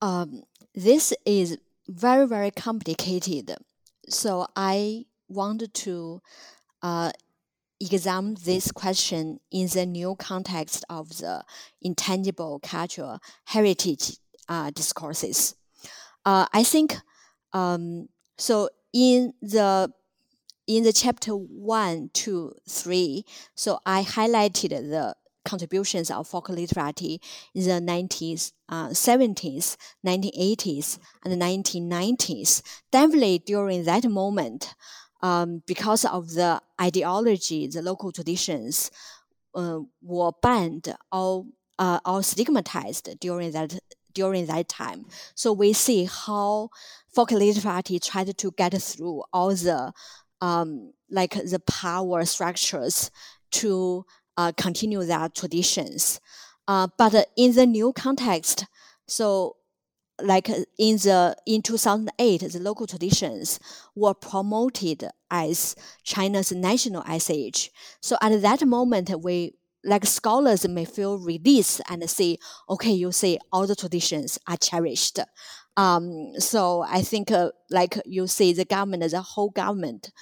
[0.00, 0.42] Um,
[0.74, 1.58] this is
[1.88, 3.54] very very complicated.
[4.08, 6.20] So I wanted to
[6.82, 7.12] uh,
[7.90, 11.44] examine this question in the new context of the
[11.80, 14.16] intangible cultural heritage
[14.48, 15.54] uh, discourses.
[16.24, 16.96] Uh, I think
[17.52, 18.68] um, so.
[18.94, 19.90] In the
[20.66, 27.20] in the chapter one, two, three, so I highlighted the contributions of folk literati
[27.54, 28.88] in the 1970s, uh,
[30.06, 32.62] 1980s, and 1990s.
[32.90, 34.74] Definitely during that moment,
[35.22, 38.90] um, because of the ideology, the local traditions
[39.54, 41.46] uh, were banned or,
[41.78, 43.78] uh, or stigmatized during that
[44.14, 45.06] during that time.
[45.34, 46.68] So we see how
[47.14, 49.92] folk literati tried to get through all the
[50.40, 53.10] um, like the power structures
[53.52, 54.04] to
[54.36, 56.20] uh, continue their traditions.
[56.68, 58.66] Uh, but in the new context,
[59.06, 59.56] so
[60.20, 63.58] like uh, in the in 2008 the local traditions
[63.94, 67.70] were promoted as china's national sh
[68.00, 73.38] so at that moment we like scholars may feel released and say okay you see
[73.52, 75.18] all the traditions are cherished.
[75.76, 80.12] Um, so i think uh, like you see the government the whole government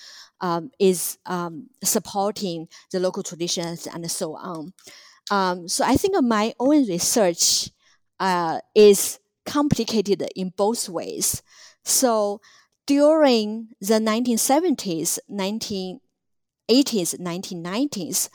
[0.40, 4.72] um, is um, supporting the local traditions and so on.
[5.30, 7.70] Um, so i think my own research
[8.20, 11.42] uh, is complicated in both ways.
[11.84, 12.40] So
[12.86, 16.00] during the 1970s, 1980s,
[17.20, 18.28] 1990s,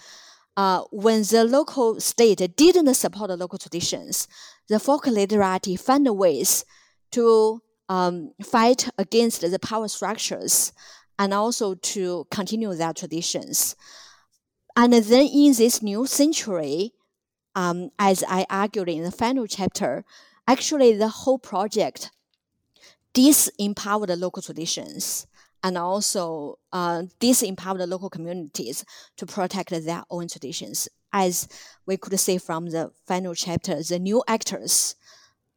[0.58, 4.28] uh, when the local state didn't support the local traditions,
[4.70, 6.64] the folk literati found ways
[7.12, 10.72] to um, fight against the power structures
[11.20, 13.76] and also to continue their traditions.
[14.76, 16.92] And then in this new century,
[17.56, 20.04] um, as I argued in the final chapter,
[20.48, 22.12] Actually, the whole project
[23.14, 25.26] disempowered the local traditions
[25.64, 28.86] and also uh, disempowered the local communities
[29.18, 30.88] to protect their own traditions.
[31.12, 31.48] As
[31.86, 34.96] we could see from the final chapter, the new actors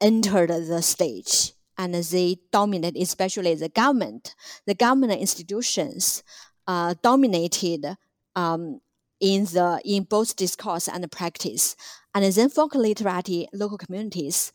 [0.00, 4.34] entered the stage and they dominated, especially the government.
[4.66, 6.22] The government institutions
[6.66, 7.96] uh, dominated
[8.34, 8.80] um,
[9.20, 11.76] in the in both discourse and practice.
[12.24, 14.52] And then folk literati local communities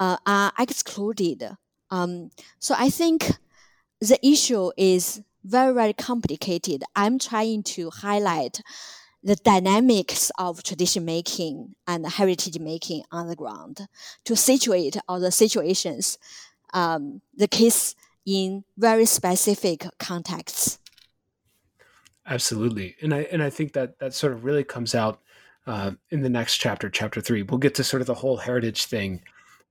[0.00, 1.46] uh, are excluded.
[1.90, 3.32] Um, so I think
[4.00, 6.84] the issue is very, very complicated.
[6.96, 8.62] I'm trying to highlight
[9.22, 13.86] the dynamics of tradition making and heritage making on the ground
[14.24, 16.16] to situate all the situations,
[16.72, 17.94] um, the case
[18.24, 20.78] in very specific contexts.
[22.24, 25.20] Absolutely, and I and I think that that sort of really comes out
[25.66, 27.42] uh, in the next chapter, chapter three.
[27.42, 29.22] We'll get to sort of the whole heritage thing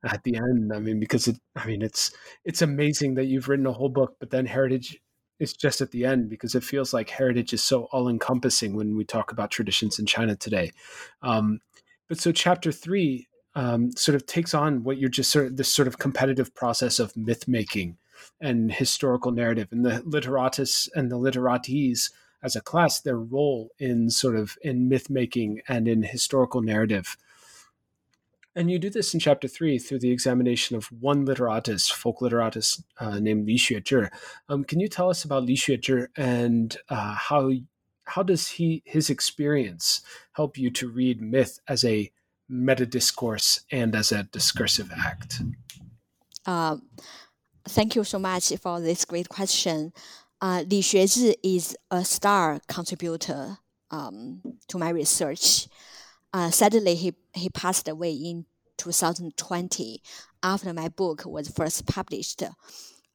[0.03, 0.71] at the end.
[0.73, 2.11] I mean, because it, I mean, it's
[2.45, 4.99] it's amazing that you've written a whole book, but then heritage
[5.39, 8.95] is just at the end because it feels like heritage is so all encompassing when
[8.95, 10.71] we talk about traditions in China today.
[11.23, 11.61] Um,
[12.07, 15.73] but so chapter three um, sort of takes on what you're just sort of this
[15.73, 17.97] sort of competitive process of myth making
[18.39, 22.11] and historical narrative and the literatus and the literates
[22.43, 27.17] as a class, their role in sort of in myth making and in historical narrative.
[28.55, 32.83] And you do this in chapter three through the examination of one literatus, folk literatus
[32.99, 34.09] uh, named Li Xuezhi.
[34.49, 37.51] Um, can you tell us about Li Xuezhi and uh, how
[38.05, 40.01] how does he his experience
[40.33, 42.11] help you to read myth as a
[42.49, 45.41] meta discourse and as a discursive act?
[46.45, 46.75] Uh,
[47.69, 49.93] thank you so much for this great question
[50.41, 53.57] uh, Li Xuezhi is a star contributor
[53.91, 55.67] um, to my research.
[56.33, 58.45] Uh, sadly, he, he passed away in
[58.77, 60.01] 2020
[60.41, 62.43] after my book was first published.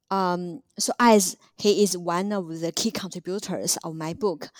[0.08, 4.50] Um, so, as he is one of the key contributors of my book,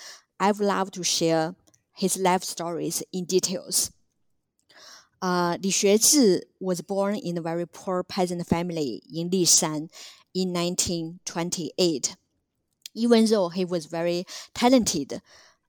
[0.41, 1.55] I would love to share
[1.95, 3.93] his life stories in details.
[5.23, 9.89] Uh, Li Xuezhi was born in a very poor peasant family in Lishan
[10.35, 12.17] in 1928.
[12.97, 14.25] Even though he was very
[14.55, 15.21] talented.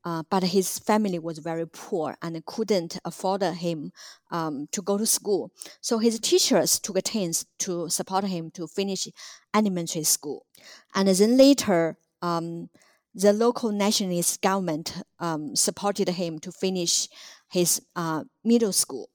[0.06, 3.92] Uh, but his family was very poor and couldn't afford him
[4.32, 5.52] um, to go to school.
[5.82, 9.10] So his teachers took turns to support him to finish
[9.54, 10.46] elementary school.
[10.96, 12.70] And then later, um,
[13.14, 17.10] the local nationalist government um, supported him to finish
[17.52, 19.10] his uh, middle school.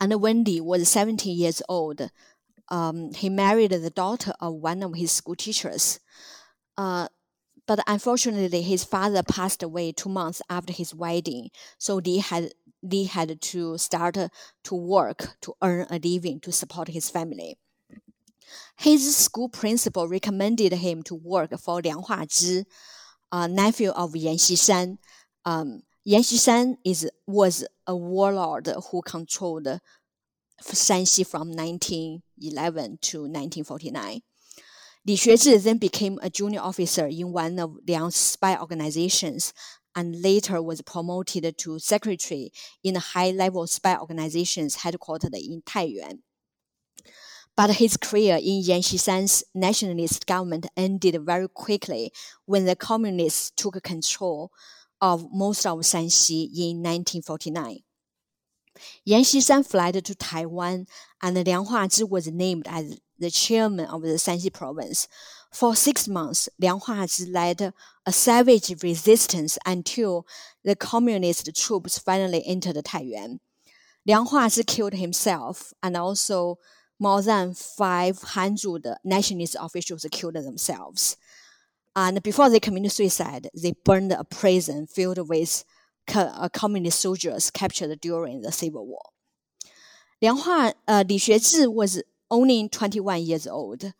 [0.00, 2.08] And when Li was 17 years old,
[2.70, 6.00] um, he married the daughter of one of his school teachers.
[6.78, 7.08] Uh,
[7.66, 12.52] but unfortunately, his father passed away two months after his wedding, so Li had
[12.82, 14.16] Li had to start
[14.64, 17.58] to work to earn a living to support his family.
[18.76, 22.64] His school principal recommended him to work for Liang Huazhi,
[23.32, 24.98] a nephew of Yan Xishan.
[25.44, 29.80] Um, Yan Xishan is was a warlord who controlled
[30.62, 34.22] Shanxi from 1911 to 1949.
[35.06, 39.52] Li Xuezhi then became a junior officer in one of Liang's spy organizations
[39.94, 42.52] and later was promoted to secretary
[42.84, 46.20] in a high-level spy organizations headquartered in Taiyuan.
[47.56, 52.12] But his career in Yan Xishan's nationalist government ended very quickly
[52.44, 54.52] when the communists took control
[55.00, 57.80] of most of Shanxi in 1949.
[59.04, 60.86] Yan Xishan fled to Taiwan,
[61.20, 65.08] and Liang Huazhi was named as the chairman of the Shanxi province.
[65.50, 67.72] For six months, Liang Huazhi led
[68.04, 70.26] a savage resistance until
[70.62, 73.40] the communist troops finally entered Taiyuan.
[74.06, 76.58] Liang Huazhi killed himself, and also
[76.98, 81.16] more than 500 nationalist officials killed themselves.
[81.94, 85.64] And before they committed suicide, they burned a prison filled with
[86.14, 89.02] uh, communist soldiers captured during the Civil War.
[90.20, 93.92] Liang Hua, uh, Li Xuezhi was only 21 years old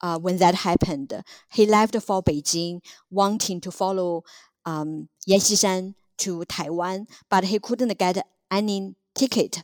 [0.00, 1.22] uh, when that happened.
[1.52, 2.80] He left for Beijing,
[3.10, 4.24] wanting to follow
[4.64, 9.62] um, Yan Xishan to Taiwan, but he couldn't get any ticket.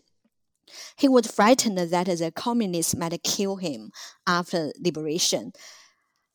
[0.97, 3.91] He was frightened that the communists might kill him
[4.27, 5.53] after liberation.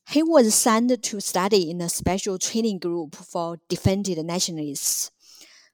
[0.09, 5.11] He was sent to study in a special training group for defended nationalists.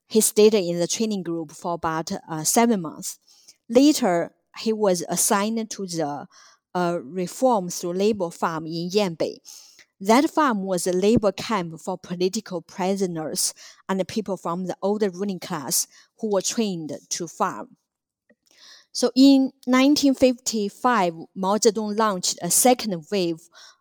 [0.07, 3.20] He stayed in the training group for about uh, seven months.
[3.70, 6.28] Later, he was assigned to the
[6.76, 9.38] uh, Reform through Labor farm in Yanbei.
[9.99, 13.54] That farm was a labor camp for political prisoners
[13.88, 15.88] and people from the older ruling class
[16.20, 17.78] who were trained to farm.
[18.91, 23.38] So in 1955, Mao Zedong launched a second wave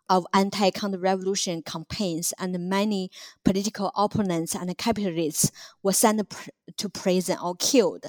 [0.09, 3.09] of anti-counter-revolution campaigns, and many
[3.43, 5.51] political opponents and capitalists
[5.81, 6.33] were sent
[6.77, 8.05] to prison or killed.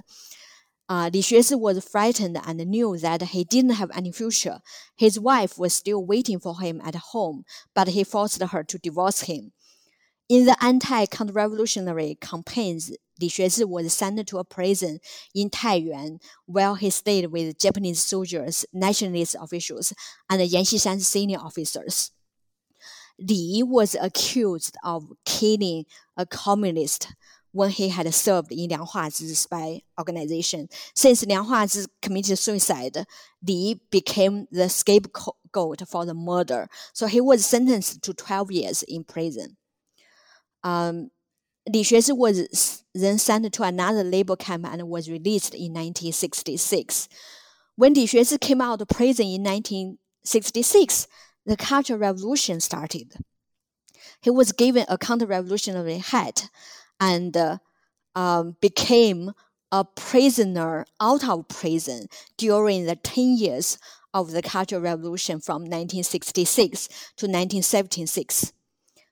[0.87, 4.59] Uh, Li Xuezhi was frightened and knew that he didn't have any future.
[4.97, 9.23] His wife was still waiting for him at home, but he forced her to divorce
[9.23, 9.53] him.
[10.29, 14.99] In the anti-counter-revolutionary campaigns, Li Xuezhi was sent to a prison
[15.35, 19.93] in Taiyuan, where he stayed with Japanese soldiers, nationalist officials,
[20.29, 22.11] and Yan Xishan's senior officers.
[23.19, 25.85] Li was accused of killing
[26.17, 27.09] a communist
[27.55, 30.69] when he had served in Liang Huazhi's spy organization.
[30.93, 33.07] Since Liang Huazhi committed suicide,
[33.47, 36.69] Li became the scapegoat for the murder.
[36.93, 39.57] So he was sentenced to 12 years in prison.
[40.65, 41.13] Um,
[41.73, 47.09] Li Xuezhi was then sent to another labor camp and was released in 1966.
[47.77, 51.07] When Li Xuezhi came out of prison in 1966,
[51.47, 53.15] the Cultural Revolution started.
[54.23, 56.49] He was given a counter-revolutionary hat
[57.01, 57.59] and uh,
[58.15, 59.33] um, became
[59.73, 63.79] a prisoner out of prison during the 10 years
[64.13, 66.87] of the Cultural Revolution from 1966
[67.17, 68.53] to 1976.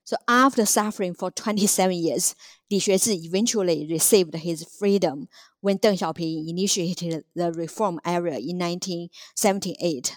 [0.05, 2.35] So after suffering for 27 years,
[2.70, 5.28] Li Xuezhi eventually received his freedom
[5.61, 10.16] when Deng Xiaoping initiated the reform era in 1978.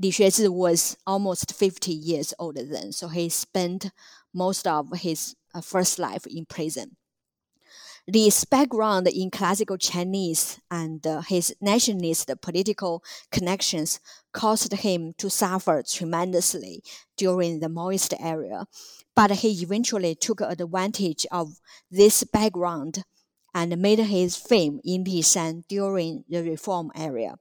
[0.00, 3.90] Li Xuezhi was almost 50 years old then, so he spent
[4.32, 6.96] most of his first life in prison.
[8.10, 14.00] Li's background in classical Chinese and uh, his nationalist political connections
[14.32, 16.82] caused him to suffer tremendously
[17.18, 18.66] during the Maoist era,
[19.14, 23.04] but he eventually took advantage of this background
[23.54, 27.36] and made his fame in Lishan during the reform era.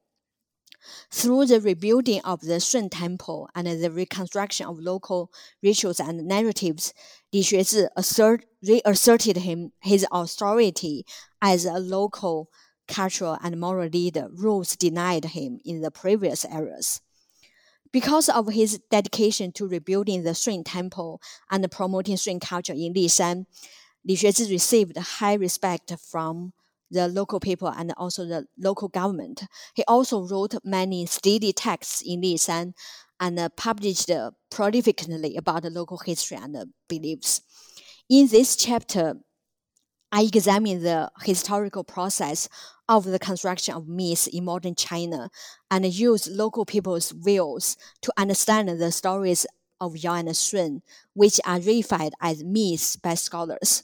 [1.12, 5.32] Through the rebuilding of the Shun Temple and the reconstruction of local
[5.62, 6.94] rituals and narratives,
[7.34, 11.06] Li Xuezhi assert, reasserted him, his authority
[11.42, 12.50] as a local
[12.88, 17.02] cultural and moral leader, rules denied him in the previous eras.
[17.92, 23.46] Because of his dedication to rebuilding the Shun Temple and promoting Shun culture in Lishan,
[24.06, 26.54] Li Xuezhi received high respect from
[26.90, 29.44] the local people and also the local government.
[29.74, 32.74] He also wrote many steady texts in Lishan
[33.20, 34.10] and uh, published
[34.52, 37.42] prolifically about local history and beliefs.
[38.10, 39.16] In this chapter,
[40.12, 42.48] I examine the historical process
[42.88, 45.30] of the construction of myths in modern China
[45.70, 49.46] and use local people's views to understand the stories
[49.82, 50.82] of Yao and Shun,
[51.14, 53.84] which are reified as myths by scholars.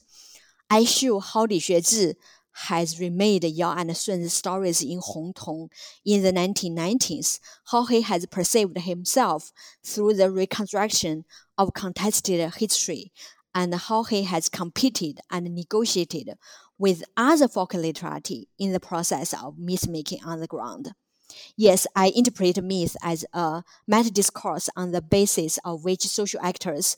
[0.70, 2.16] I show how Li Xuezhi
[2.54, 5.70] has remade Yao and Shun's stories in Hongtong
[6.06, 9.52] in the 1990s, how he has perceived himself
[9.84, 11.26] through the reconstruction
[11.58, 13.12] of contested history,
[13.56, 16.38] and how he has competed and negotiated
[16.78, 20.94] with other folk literati in the process of myth making on the ground.
[21.56, 26.98] Yes, I interpret myth as a meta discourse on the basis of which social actors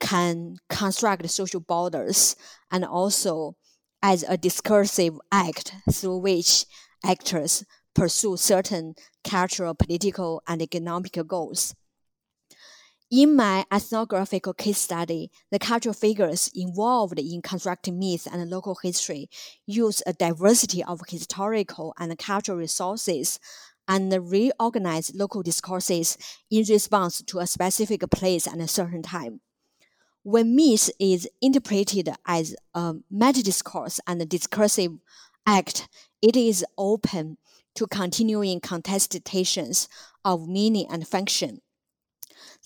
[0.00, 2.36] can construct social borders
[2.70, 3.56] and also
[4.02, 6.66] as a discursive act through which
[7.04, 8.94] actors pursue certain
[9.24, 11.74] cultural, political, and economic goals.
[13.10, 19.30] In my ethnographical case study, the cultural figures involved in constructing myth and local history
[19.66, 23.40] use a diversity of historical and cultural resources
[23.88, 26.18] and reorganize local discourses
[26.50, 29.40] in response to a specific place and a certain time.
[30.30, 34.98] When myth is interpreted as a meta discourse and a discursive
[35.46, 35.88] act,
[36.20, 37.38] it is open
[37.76, 39.88] to continuing contestations
[40.26, 41.62] of meaning and function.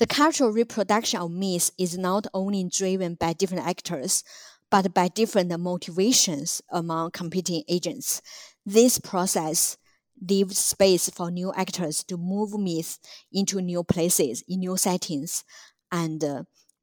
[0.01, 4.25] The cultural reproduction of myths is not only driven by different actors,
[4.69, 8.23] but by different motivations among competing agents.
[8.67, 9.77] This process
[10.21, 12.99] leaves space for new actors to move myths
[13.33, 15.45] into new places, in new settings,
[15.93, 16.43] and uh,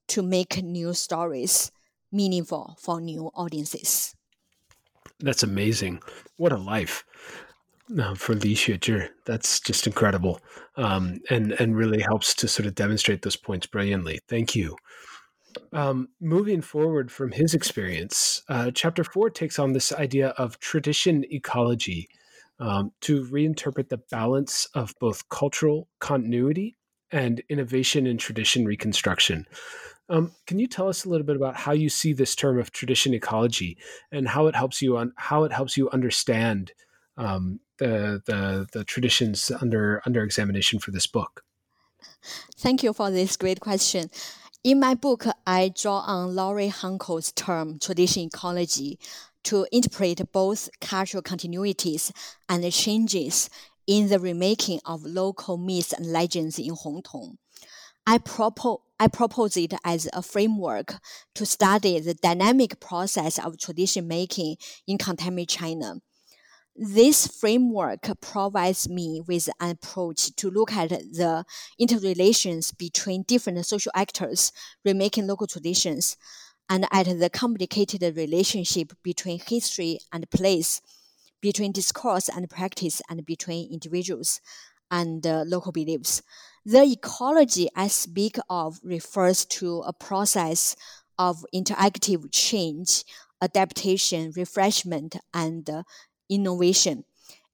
[0.09, 1.71] to make new stories
[2.11, 4.15] meaningful for new audiences.
[5.19, 6.01] That's amazing.
[6.37, 7.03] What a life
[7.99, 8.57] uh, for Li.
[9.25, 10.39] That's just incredible,
[10.77, 14.19] um, and and really helps to sort of demonstrate those points brilliantly.
[14.27, 14.75] Thank you.
[15.73, 21.25] Um, moving forward from his experience, uh, chapter four takes on this idea of tradition
[21.31, 22.07] ecology
[22.59, 26.75] um, to reinterpret the balance of both cultural continuity
[27.11, 29.45] and innovation in tradition reconstruction.
[30.09, 32.71] Um, can you tell us a little bit about how you see this term of
[32.71, 33.77] tradition ecology
[34.11, 36.71] and how it helps you on how it helps you understand
[37.17, 41.43] um, the, the the traditions under under examination for this book?
[42.57, 44.09] Thank you for this great question.
[44.63, 48.99] In my book, I draw on Lauri Honko's term tradition ecology
[49.43, 52.11] to interpret both cultural continuities
[52.49, 53.49] and changes
[53.87, 57.37] in the remaking of local myths and legends in Hongtong.
[58.09, 60.95] I propose I propose it as a framework
[61.35, 64.55] to study the dynamic process of tradition making
[64.87, 66.01] in contemporary China.
[66.75, 71.45] This framework provides me with an approach to look at the
[71.77, 74.51] interrelations between different social actors
[74.83, 76.17] remaking local traditions
[76.67, 80.81] and at the complicated relationship between history and place,
[81.41, 84.41] between discourse and practice, and between individuals
[84.89, 86.23] and uh, local beliefs.
[86.65, 90.75] The ecology I speak of refers to a process
[91.17, 93.03] of interactive change,
[93.41, 95.69] adaptation, refreshment, and
[96.29, 97.05] innovation.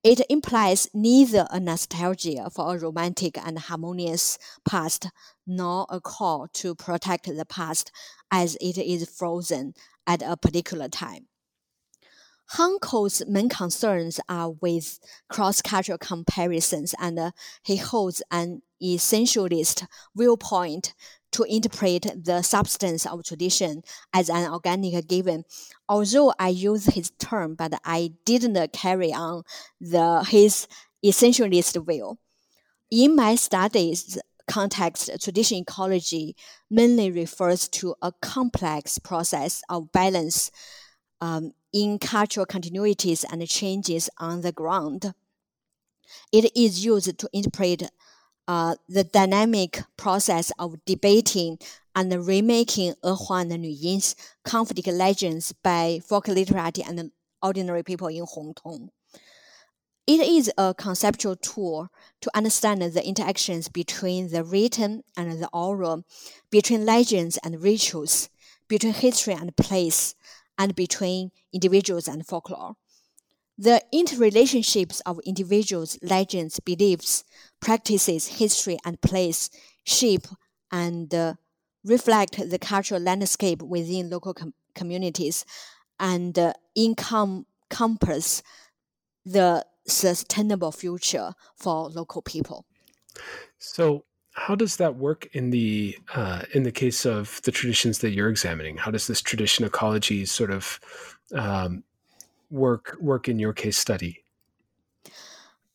[0.03, 4.37] It implies neither a nostalgia for a romantic and harmonious
[4.67, 5.09] past
[5.47, 7.91] nor a call to protect the past
[8.31, 9.73] as it is frozen
[10.05, 11.27] at a particular time.
[12.53, 17.31] Honko's main concerns are with cross-cultural comparisons, and uh,
[17.63, 20.93] he holds an essentialist viewpoint
[21.31, 23.81] to interpret the substance of tradition
[24.13, 25.43] as an organic given.
[25.89, 29.43] Although I use his term, but I didn't carry on
[29.81, 30.67] the his
[31.03, 32.17] essentialist view.
[32.91, 34.17] In my studies
[34.47, 36.35] context, tradition ecology
[36.69, 40.51] mainly refers to a complex process of balance
[41.19, 45.13] um, in cultural continuities and changes on the ground.
[46.31, 47.91] It is used to interpret
[48.47, 51.59] uh, the dynamic process of debating
[51.93, 54.15] and remaking Ehuang and Nuying's
[54.45, 57.11] conflict legends by folk literati and
[57.43, 58.89] ordinary people in Hongtong.
[60.07, 61.89] It is a conceptual tool
[62.21, 66.05] to understand the interactions between the written and the oral,
[66.49, 68.29] between legends and rituals,
[68.69, 70.15] between history and place,
[70.57, 72.75] and between individuals and folklore.
[73.57, 77.23] the interrelationships of individuals, legends, beliefs,
[77.61, 79.49] practices, history, and place
[79.85, 80.27] shape
[80.71, 81.35] and uh,
[81.85, 85.45] reflect the cultural landscape within local com- communities
[85.99, 88.43] and uh, encompass
[89.25, 92.65] the sustainable future for local people.
[93.57, 94.03] So,
[94.35, 98.29] how does that work in the uh, in the case of the traditions that you're
[98.29, 98.77] examining?
[98.77, 100.79] How does this tradition ecology sort of
[101.33, 101.83] um,
[102.51, 104.23] work work in your case study?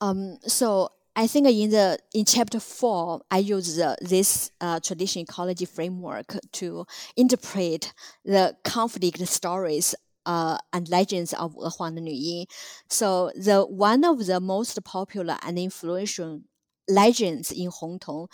[0.02, 5.22] Um, so I think in the in chapter four, I use the, this uh, tradition
[5.22, 6.86] ecology framework to
[7.16, 7.94] interpret
[8.24, 9.94] the conflict stories
[10.26, 12.46] uh, and legends of Huang de Nuying.
[12.88, 16.42] So the one of the most popular and influential
[16.90, 18.28] legends in Hongtong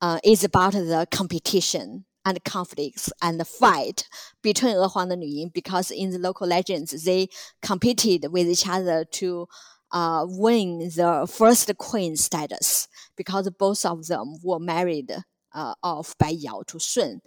[0.00, 4.08] uh, is about the competition and conflicts and the fight
[4.42, 7.28] between E Huang and Nuying because in the local legends they
[7.62, 9.48] competed with each other to
[9.92, 15.12] uh, win the first queen status because both of them were married
[15.52, 17.20] uh, of Bai Yao to Shun.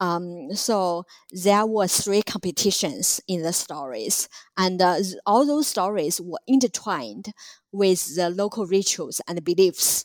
[0.00, 6.40] Um, so there were three competitions in the stories, and uh, all those stories were
[6.48, 7.32] intertwined
[7.70, 10.04] with the local rituals and beliefs.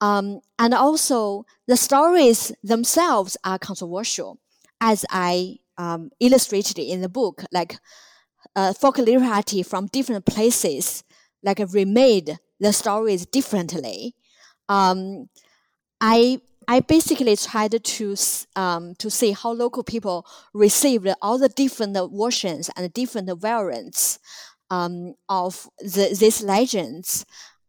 [0.00, 4.38] Um, and also, the stories themselves are controversial,
[4.80, 7.44] as I um, illustrated in the book.
[7.52, 7.78] Like
[8.54, 11.04] uh, folk literati from different places,
[11.42, 14.14] like remade the stories differently.
[14.68, 15.28] Um,
[16.00, 18.16] I I basically tried to
[18.56, 24.18] um, to see how local people received all the different versions and different variants
[24.70, 27.24] um, of the, these legends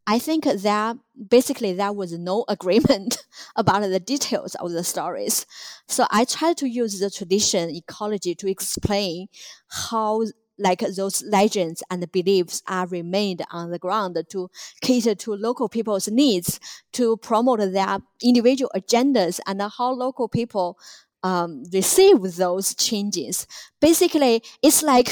[0.10, 0.98] I think that
[1.30, 3.18] basically there was no agreement
[3.56, 5.46] about the details of the stories.
[5.88, 9.28] So I tried to use the tradition ecology to explain
[9.68, 10.24] how
[10.60, 14.50] like those legends and beliefs are remained on the ground to
[14.82, 16.60] cater to local people's needs,
[16.94, 20.80] to promote their individual agendas and how local people
[21.22, 23.46] um, receive those changes.
[23.80, 25.12] Basically, it's like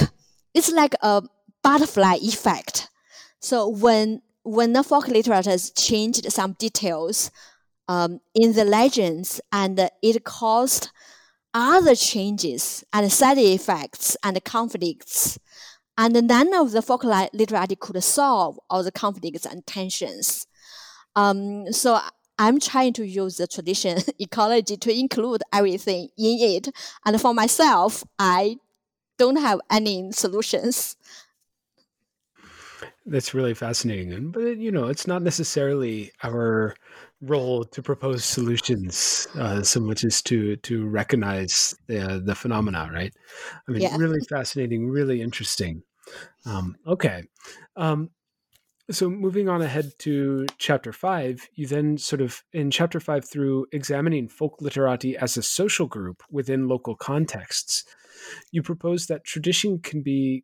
[0.56, 1.22] it's like a
[1.62, 2.90] butterfly effect.
[3.40, 7.32] So when when the folk literatures changed some details
[7.88, 10.90] um, in the legends and it caused
[11.54, 15.40] other changes and side effects and conflicts.
[15.98, 20.46] And none of the folk literati could solve all the conflicts and tensions.
[21.16, 22.00] Um, so
[22.38, 26.68] I'm trying to use the tradition ecology to include everything in it.
[27.06, 28.58] And for myself, I
[29.18, 30.98] don't have any solutions.
[33.06, 34.32] That's really fascinating.
[34.32, 36.76] But, you know, it's not necessarily our
[37.22, 43.14] role to propose solutions uh, so much as to to recognize the the phenomena, right?
[43.68, 43.96] I mean, yeah.
[43.98, 45.84] really fascinating, really interesting.
[46.46, 47.24] Um, okay.
[47.76, 48.10] Um,
[48.92, 53.66] so moving on ahead to chapter five, you then sort of in chapter five through
[53.72, 57.84] examining folk literati as a social group within local contexts,
[58.52, 60.44] you propose that tradition can be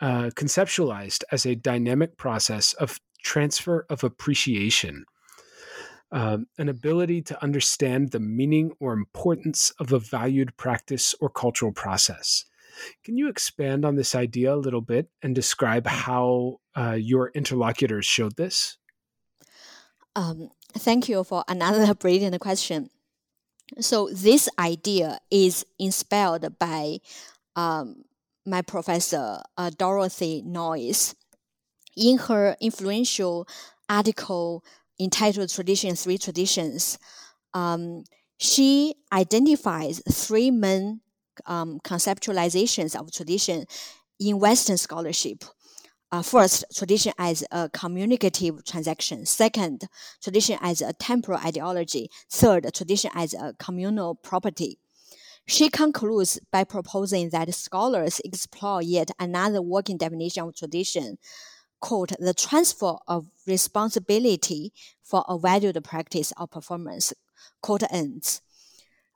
[0.00, 5.04] uh, conceptualized as a dynamic process of transfer of appreciation,
[6.12, 11.72] um, an ability to understand the meaning or importance of a valued practice or cultural
[11.72, 12.44] process.
[13.04, 18.04] Can you expand on this idea a little bit and describe how uh, your interlocutors
[18.04, 18.76] showed this?
[20.14, 22.90] Um, thank you for another brilliant question.
[23.80, 26.98] So, this idea is inspired by
[27.56, 28.04] um,
[28.46, 31.14] my professor, uh, Dorothy Noyes,
[31.96, 33.48] in her influential
[33.88, 34.64] article
[35.00, 36.98] entitled Tradition Three Traditions,
[37.54, 38.04] um,
[38.38, 41.00] she identifies three main
[41.46, 43.64] um, conceptualizations of tradition
[44.20, 45.44] in Western scholarship.
[46.12, 49.26] Uh, first, tradition as a communicative transaction.
[49.26, 49.88] Second,
[50.22, 52.08] tradition as a temporal ideology.
[52.30, 54.78] Third, tradition as a communal property.
[55.48, 61.18] She concludes by proposing that scholars explore yet another working definition of tradition,
[61.80, 64.72] quote, the transfer of responsibility
[65.04, 67.12] for a valued practice or performance,
[67.62, 68.42] quote ends.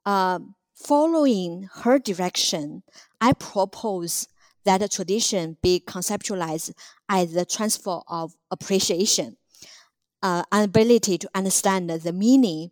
[0.07, 0.39] Uh,
[0.77, 2.85] following her direction,
[3.21, 4.29] I propose
[4.65, 6.73] that a tradition be conceptualized
[7.09, 9.37] as the transfer of appreciation,
[10.23, 12.71] uh, an ability to understand the meaning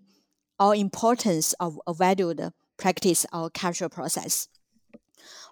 [0.61, 4.49] or importance of a valued practice or cultural process.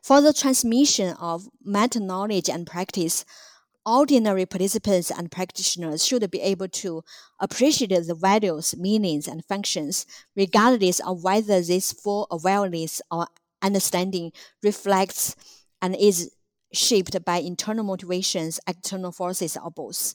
[0.02, 3.24] For the transmission of meta knowledge and practice,
[3.84, 7.02] ordinary participants and practitioners should be able to
[7.40, 13.26] appreciate the values, meanings, and functions, regardless of whether this full awareness or
[13.62, 15.36] understanding reflects
[15.80, 16.32] and is
[16.72, 20.14] shaped by internal motivations, external forces, or both.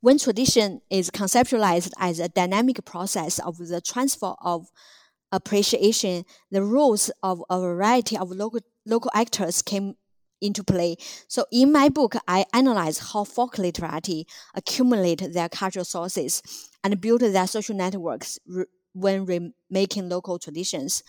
[0.00, 4.70] When tradition is conceptualized as a dynamic process of the transfer of
[5.34, 9.96] appreciation, the roles of a variety of local, local actors came
[10.40, 10.96] into play.
[11.28, 16.42] So in my book, I analyze how folk literati accumulate their cultural sources
[16.82, 18.38] and build their social networks
[18.92, 21.02] when remaking local traditions.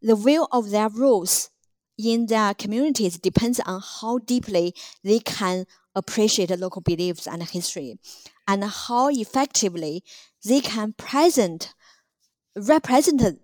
[0.00, 1.50] The view of their roles
[1.96, 7.98] in their communities depends on how deeply they can appreciate local beliefs and history,
[8.48, 10.02] and how effectively
[10.44, 11.74] they can present
[12.56, 13.38] represent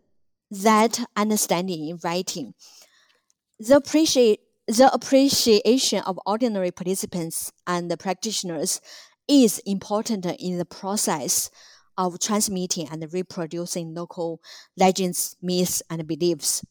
[0.51, 2.55] that understanding in writing.
[3.59, 8.81] The, appreciate, the appreciation of ordinary participants and practitioners
[9.29, 11.51] is important in the process
[11.97, 14.41] of transmitting and reproducing local
[14.77, 16.65] legends, myths, and beliefs.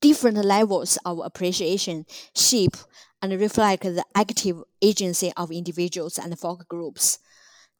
[0.00, 2.76] Different levels of appreciation shape
[3.20, 7.18] and reflect the active agency of individuals and folk groups.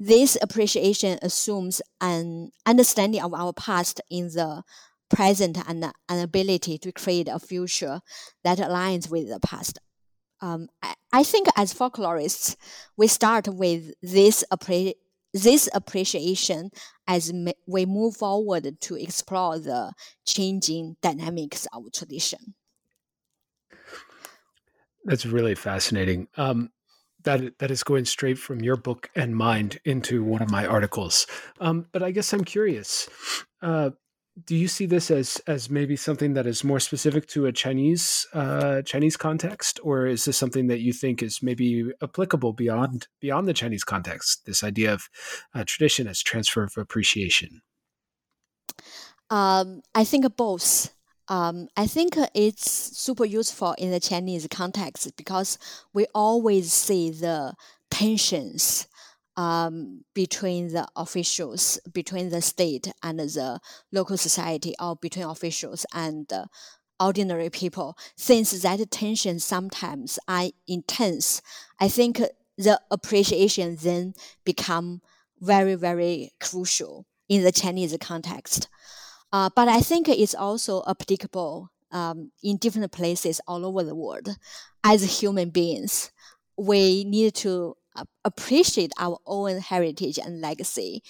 [0.01, 4.65] This appreciation assumes an understanding of our past in the
[5.09, 8.01] present and an ability to create a future
[8.45, 9.79] that aligns with the past.
[10.41, 12.57] Um, I, I, think as folklorists,
[12.97, 14.95] we start with this, appre-
[15.35, 16.71] this appreciation
[17.09, 17.33] as
[17.67, 19.93] we move forward to explore the
[20.25, 22.55] changing dynamics of tradition.
[25.05, 26.29] That's really fascinating.
[26.37, 26.71] Um,
[27.25, 31.27] that that is going straight from your book and mind into one of my articles.
[31.61, 33.09] Um, but I guess I'm curious.
[33.61, 33.91] Uh,
[34.45, 38.27] do you see this as as maybe something that is more specific to a Chinese
[38.35, 43.49] uh, Chinese context, or is this something that you think is maybe applicable beyond beyond
[43.49, 44.45] the Chinese context?
[44.47, 45.09] This idea of
[45.55, 47.63] uh, tradition as transfer of appreciation.
[49.31, 50.95] Um, I think both.
[51.31, 55.59] Um, I think it's super useful in the Chinese context because
[55.93, 57.53] we always see the
[57.91, 58.88] tensions
[59.39, 63.61] um, between the officials, between the state and the
[63.93, 66.47] local society, or between officials and uh,
[66.99, 67.97] ordinary people.
[68.17, 71.41] Since that tension sometimes are intense,
[71.79, 72.21] I think
[72.59, 74.15] the appreciation then
[74.45, 75.03] become
[75.41, 78.69] very, very crucial in the Chinese context.
[79.33, 84.31] Uh, but I think it's also applicable um, in different places all over the world.
[84.83, 86.11] As human beings,
[86.57, 87.77] we need to
[88.25, 91.03] appreciate our own heritage and legacy.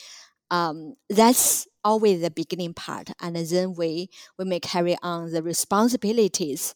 [0.51, 4.09] Um, that's always the beginning part, and then we
[4.39, 6.75] we may carry on the responsibilities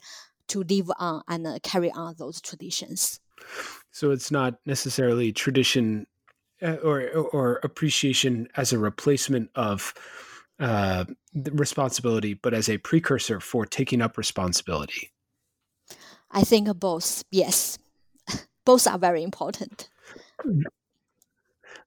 [0.49, 3.21] to live on and uh, carry on those traditions.
[3.91, 6.07] So it's not necessarily tradition
[6.63, 9.95] uh, or or appreciation as a replacement of
[10.59, 11.05] uh,
[11.35, 15.11] responsibility, but as a precursor for taking up responsibility.
[16.31, 17.25] I think both.
[17.31, 17.79] Yes,
[18.65, 19.89] both are very important.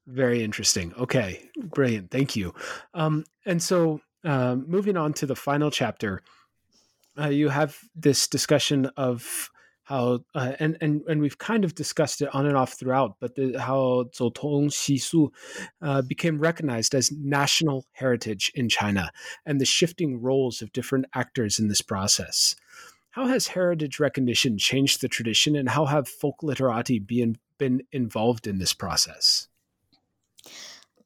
[0.06, 0.94] Very interesting.
[0.94, 2.10] Okay, brilliant.
[2.10, 2.54] Thank you.
[2.94, 6.22] Um, and so, uh, moving on to the final chapter,
[7.18, 9.50] uh, you have this discussion of
[9.84, 13.36] how, uh, and and and we've kind of discussed it on and off throughout, but
[13.36, 15.30] the, how Zoutong Xisu
[15.80, 19.12] uh, became recognized as national heritage in China,
[19.44, 22.56] and the shifting roles of different actors in this process.
[23.16, 28.46] How has heritage recognition changed the tradition, and how have folk literati been been involved
[28.46, 29.48] in this process?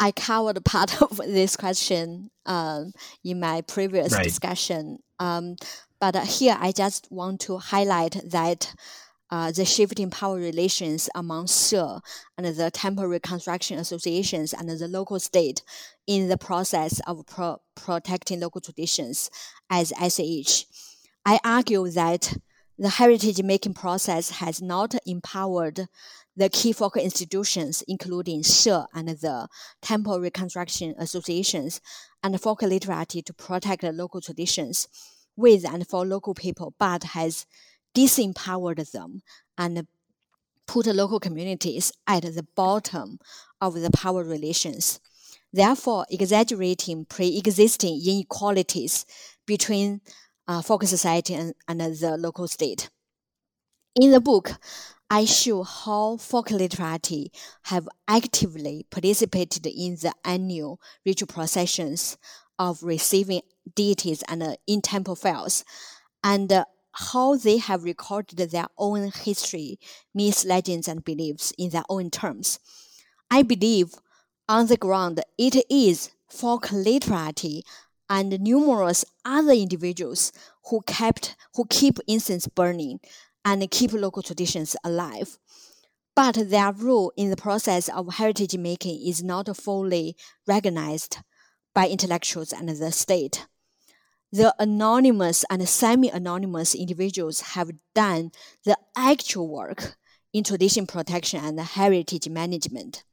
[0.00, 4.24] I covered part of this question um, in my previous right.
[4.24, 4.98] discussion.
[5.20, 5.54] Um,
[6.00, 8.74] but uh, here I just want to highlight that
[9.30, 12.00] uh, the shifting power relations among She
[12.36, 15.62] and the temple reconstruction associations and the local state
[16.08, 19.30] in the process of pro- protecting local traditions
[19.70, 20.66] as ICH.
[21.24, 22.36] I argue that
[22.78, 25.86] the heritage making process has not empowered
[26.34, 29.48] the key folk institutions, including She and the
[29.82, 31.82] Temple Reconstruction Associations
[32.22, 34.88] and folk literati to protect local traditions
[35.36, 37.44] with and for local people, but has
[37.94, 39.22] disempowered them
[39.58, 39.86] and
[40.66, 43.18] put local communities at the bottom
[43.60, 45.00] of the power relations,
[45.52, 49.04] therefore exaggerating pre-existing inequalities
[49.46, 50.00] between
[50.50, 52.90] uh, folk society and, and the local state.
[53.94, 54.58] In the book,
[55.08, 57.30] I show how folk literati
[57.64, 62.18] have actively participated in the annual ritual processions
[62.58, 63.42] of receiving
[63.76, 65.64] deities and uh, in temple fairs,
[66.24, 69.78] and uh, how they have recorded their own history,
[70.12, 72.58] myths, legends, and beliefs in their own terms.
[73.30, 73.94] I believe
[74.48, 77.62] on the ground it is folk literati
[78.10, 80.32] and numerous other individuals
[80.68, 83.00] who kept who keep incense burning
[83.44, 85.38] and keep local traditions alive.
[86.16, 91.18] But their role in the process of heritage making is not fully recognized
[91.74, 93.46] by intellectuals and the state.
[94.32, 98.32] The anonymous and semi anonymous individuals have done
[98.64, 99.96] the actual work
[100.32, 103.04] in tradition protection and heritage management.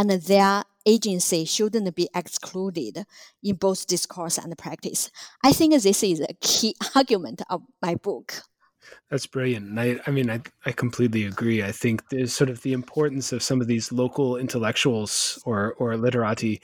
[0.00, 3.04] And their agency shouldn't be excluded
[3.42, 5.10] in both discourse and practice.
[5.44, 8.40] I think this is a key argument of my book.
[9.10, 9.78] That's brilliant.
[9.78, 11.62] I, I mean, I, I completely agree.
[11.62, 15.94] I think there's sort of the importance of some of these local intellectuals or, or
[15.98, 16.62] literati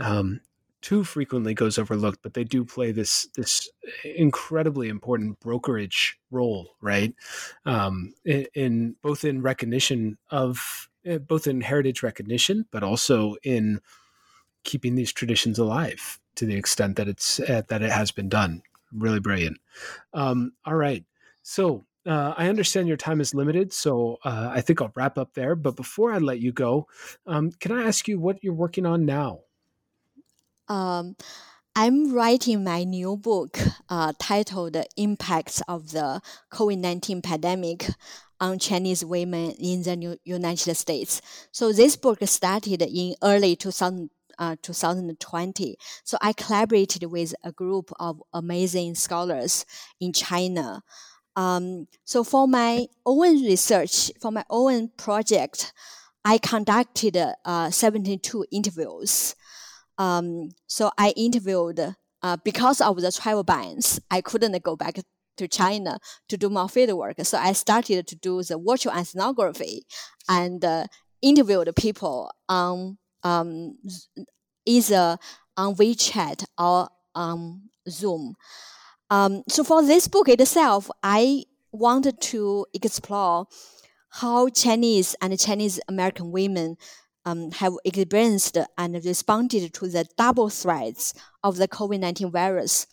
[0.00, 0.40] um,
[0.82, 3.70] too frequently goes overlooked, but they do play this, this
[4.04, 7.14] incredibly important brokerage role, right?
[7.66, 10.88] Um, in, in both in recognition of,
[11.26, 13.80] both in heritage recognition, but also in
[14.64, 18.62] keeping these traditions alive to the extent that it's, uh, that it has been done.
[18.92, 19.58] Really brilliant.
[20.12, 21.04] Um, all right.
[21.42, 25.34] So uh, I understand your time is limited, so uh, I think I'll wrap up
[25.34, 25.54] there.
[25.54, 26.86] But before I let you go,
[27.26, 29.40] um, can I ask you what you're working on now?
[30.68, 31.16] Um,
[31.76, 33.58] I'm writing my new book
[33.88, 36.20] uh, titled Impacts of the
[36.52, 37.88] COVID 19 Pandemic
[38.40, 41.20] on Chinese Women in the United States.
[41.50, 45.76] So, this book started in early 2000, uh, 2020.
[46.04, 49.66] So, I collaborated with a group of amazing scholars
[50.00, 50.82] in China
[51.36, 55.72] um, so for my own research, for my own project,
[56.24, 59.34] I conducted uh, 72 interviews.
[59.98, 64.00] Um, so I interviewed uh, because of the travel bans.
[64.10, 64.96] I couldn't go back
[65.36, 67.16] to China to do more field work.
[67.22, 69.84] So I started to do the virtual ethnography
[70.28, 70.86] and uh,
[71.22, 73.78] interviewed people on um,
[74.64, 75.18] either
[75.56, 76.88] on WeChat or
[77.88, 78.34] Zoom.
[79.10, 83.46] Um, so for this book itself, I wanted to explore
[84.08, 86.76] how Chinese and Chinese American women
[87.24, 92.86] um, have experienced and responded to the double threats of the COVID 19 virus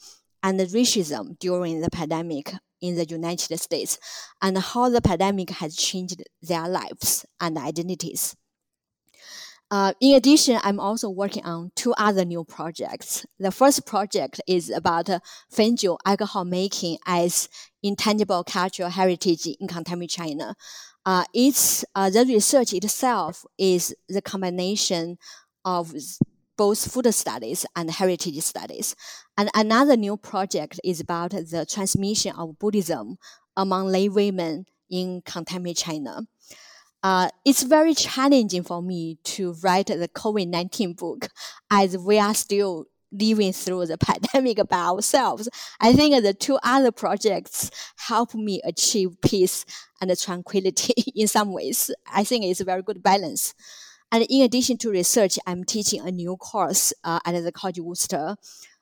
[0.43, 3.99] and racism during the pandemic in the United States,
[4.41, 8.35] and how the pandemic has changed their lives and identities.
[9.71, 13.25] Uh, in addition, I'm also working on two other new projects.
[13.39, 15.19] The first project is about uh,
[15.49, 17.47] Fenjiu alcohol making as
[17.81, 20.55] intangible cultural heritage in contemporary China.
[21.05, 25.17] Uh, it's uh, the research itself is the combination
[25.65, 25.93] of
[26.57, 28.95] both food studies and heritage studies.
[29.37, 33.17] And another new project is about the transmission of Buddhism
[33.57, 36.21] among lay women in contemporary China
[37.03, 41.29] uh, it's very challenging for me to write the COVID 19 book
[41.71, 43.97] as we are still living through the
[44.33, 45.49] pandemic by ourselves.
[45.79, 49.65] I think the two other projects help me achieve peace
[49.99, 51.91] and tranquility in some ways.
[52.11, 53.53] I think it's a very good balance.
[54.11, 58.35] And in addition to research, I'm teaching a new course uh, at the College Wooster,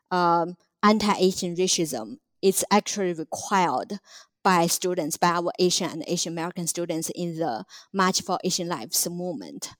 [0.10, 2.18] um, anti-Asian racism.
[2.42, 4.00] It's actually required
[4.44, 9.08] by students, by our Asian and Asian American students in the March for Asian Lives
[9.10, 9.72] movement.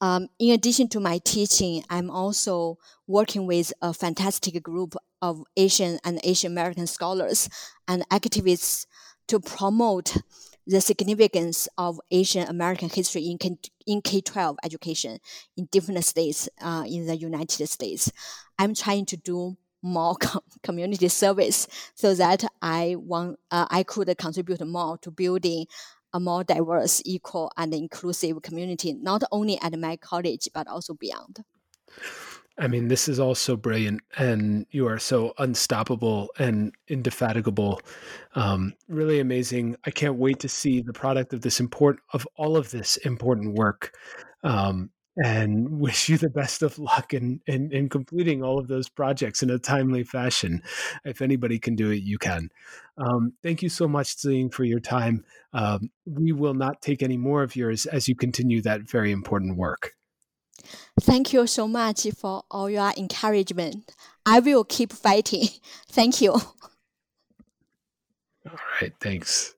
[0.00, 5.98] Um, in addition to my teaching, I'm also working with a fantastic group of Asian
[6.04, 7.48] and Asian American scholars
[7.86, 8.86] and activists
[9.28, 10.16] to promote
[10.66, 15.18] the significance of Asian American history in, in K 12 education
[15.56, 18.10] in different states uh, in the United States.
[18.58, 24.16] I'm trying to do more com- community service so that I want uh, I could
[24.18, 25.66] contribute more to building
[26.12, 31.44] a more diverse, equal, and inclusive community, not only at my college but also beyond.
[32.58, 37.80] I mean, this is all so brilliant, and you are so unstoppable and indefatigable.
[38.34, 39.76] Um, really amazing.
[39.86, 43.54] I can't wait to see the product of this important of all of this important
[43.54, 43.96] work.
[44.42, 48.88] Um, and wish you the best of luck in, in, in completing all of those
[48.88, 50.62] projects in a timely fashion.
[51.04, 52.50] If anybody can do it, you can.
[52.98, 55.24] Um, thank you so much, Ziying, for your time.
[55.52, 59.56] Um, we will not take any more of yours as you continue that very important
[59.56, 59.92] work.
[61.00, 63.94] Thank you so much for all your encouragement.
[64.26, 65.48] I will keep fighting.
[65.88, 66.32] Thank you.
[68.46, 69.54] All right, thanks.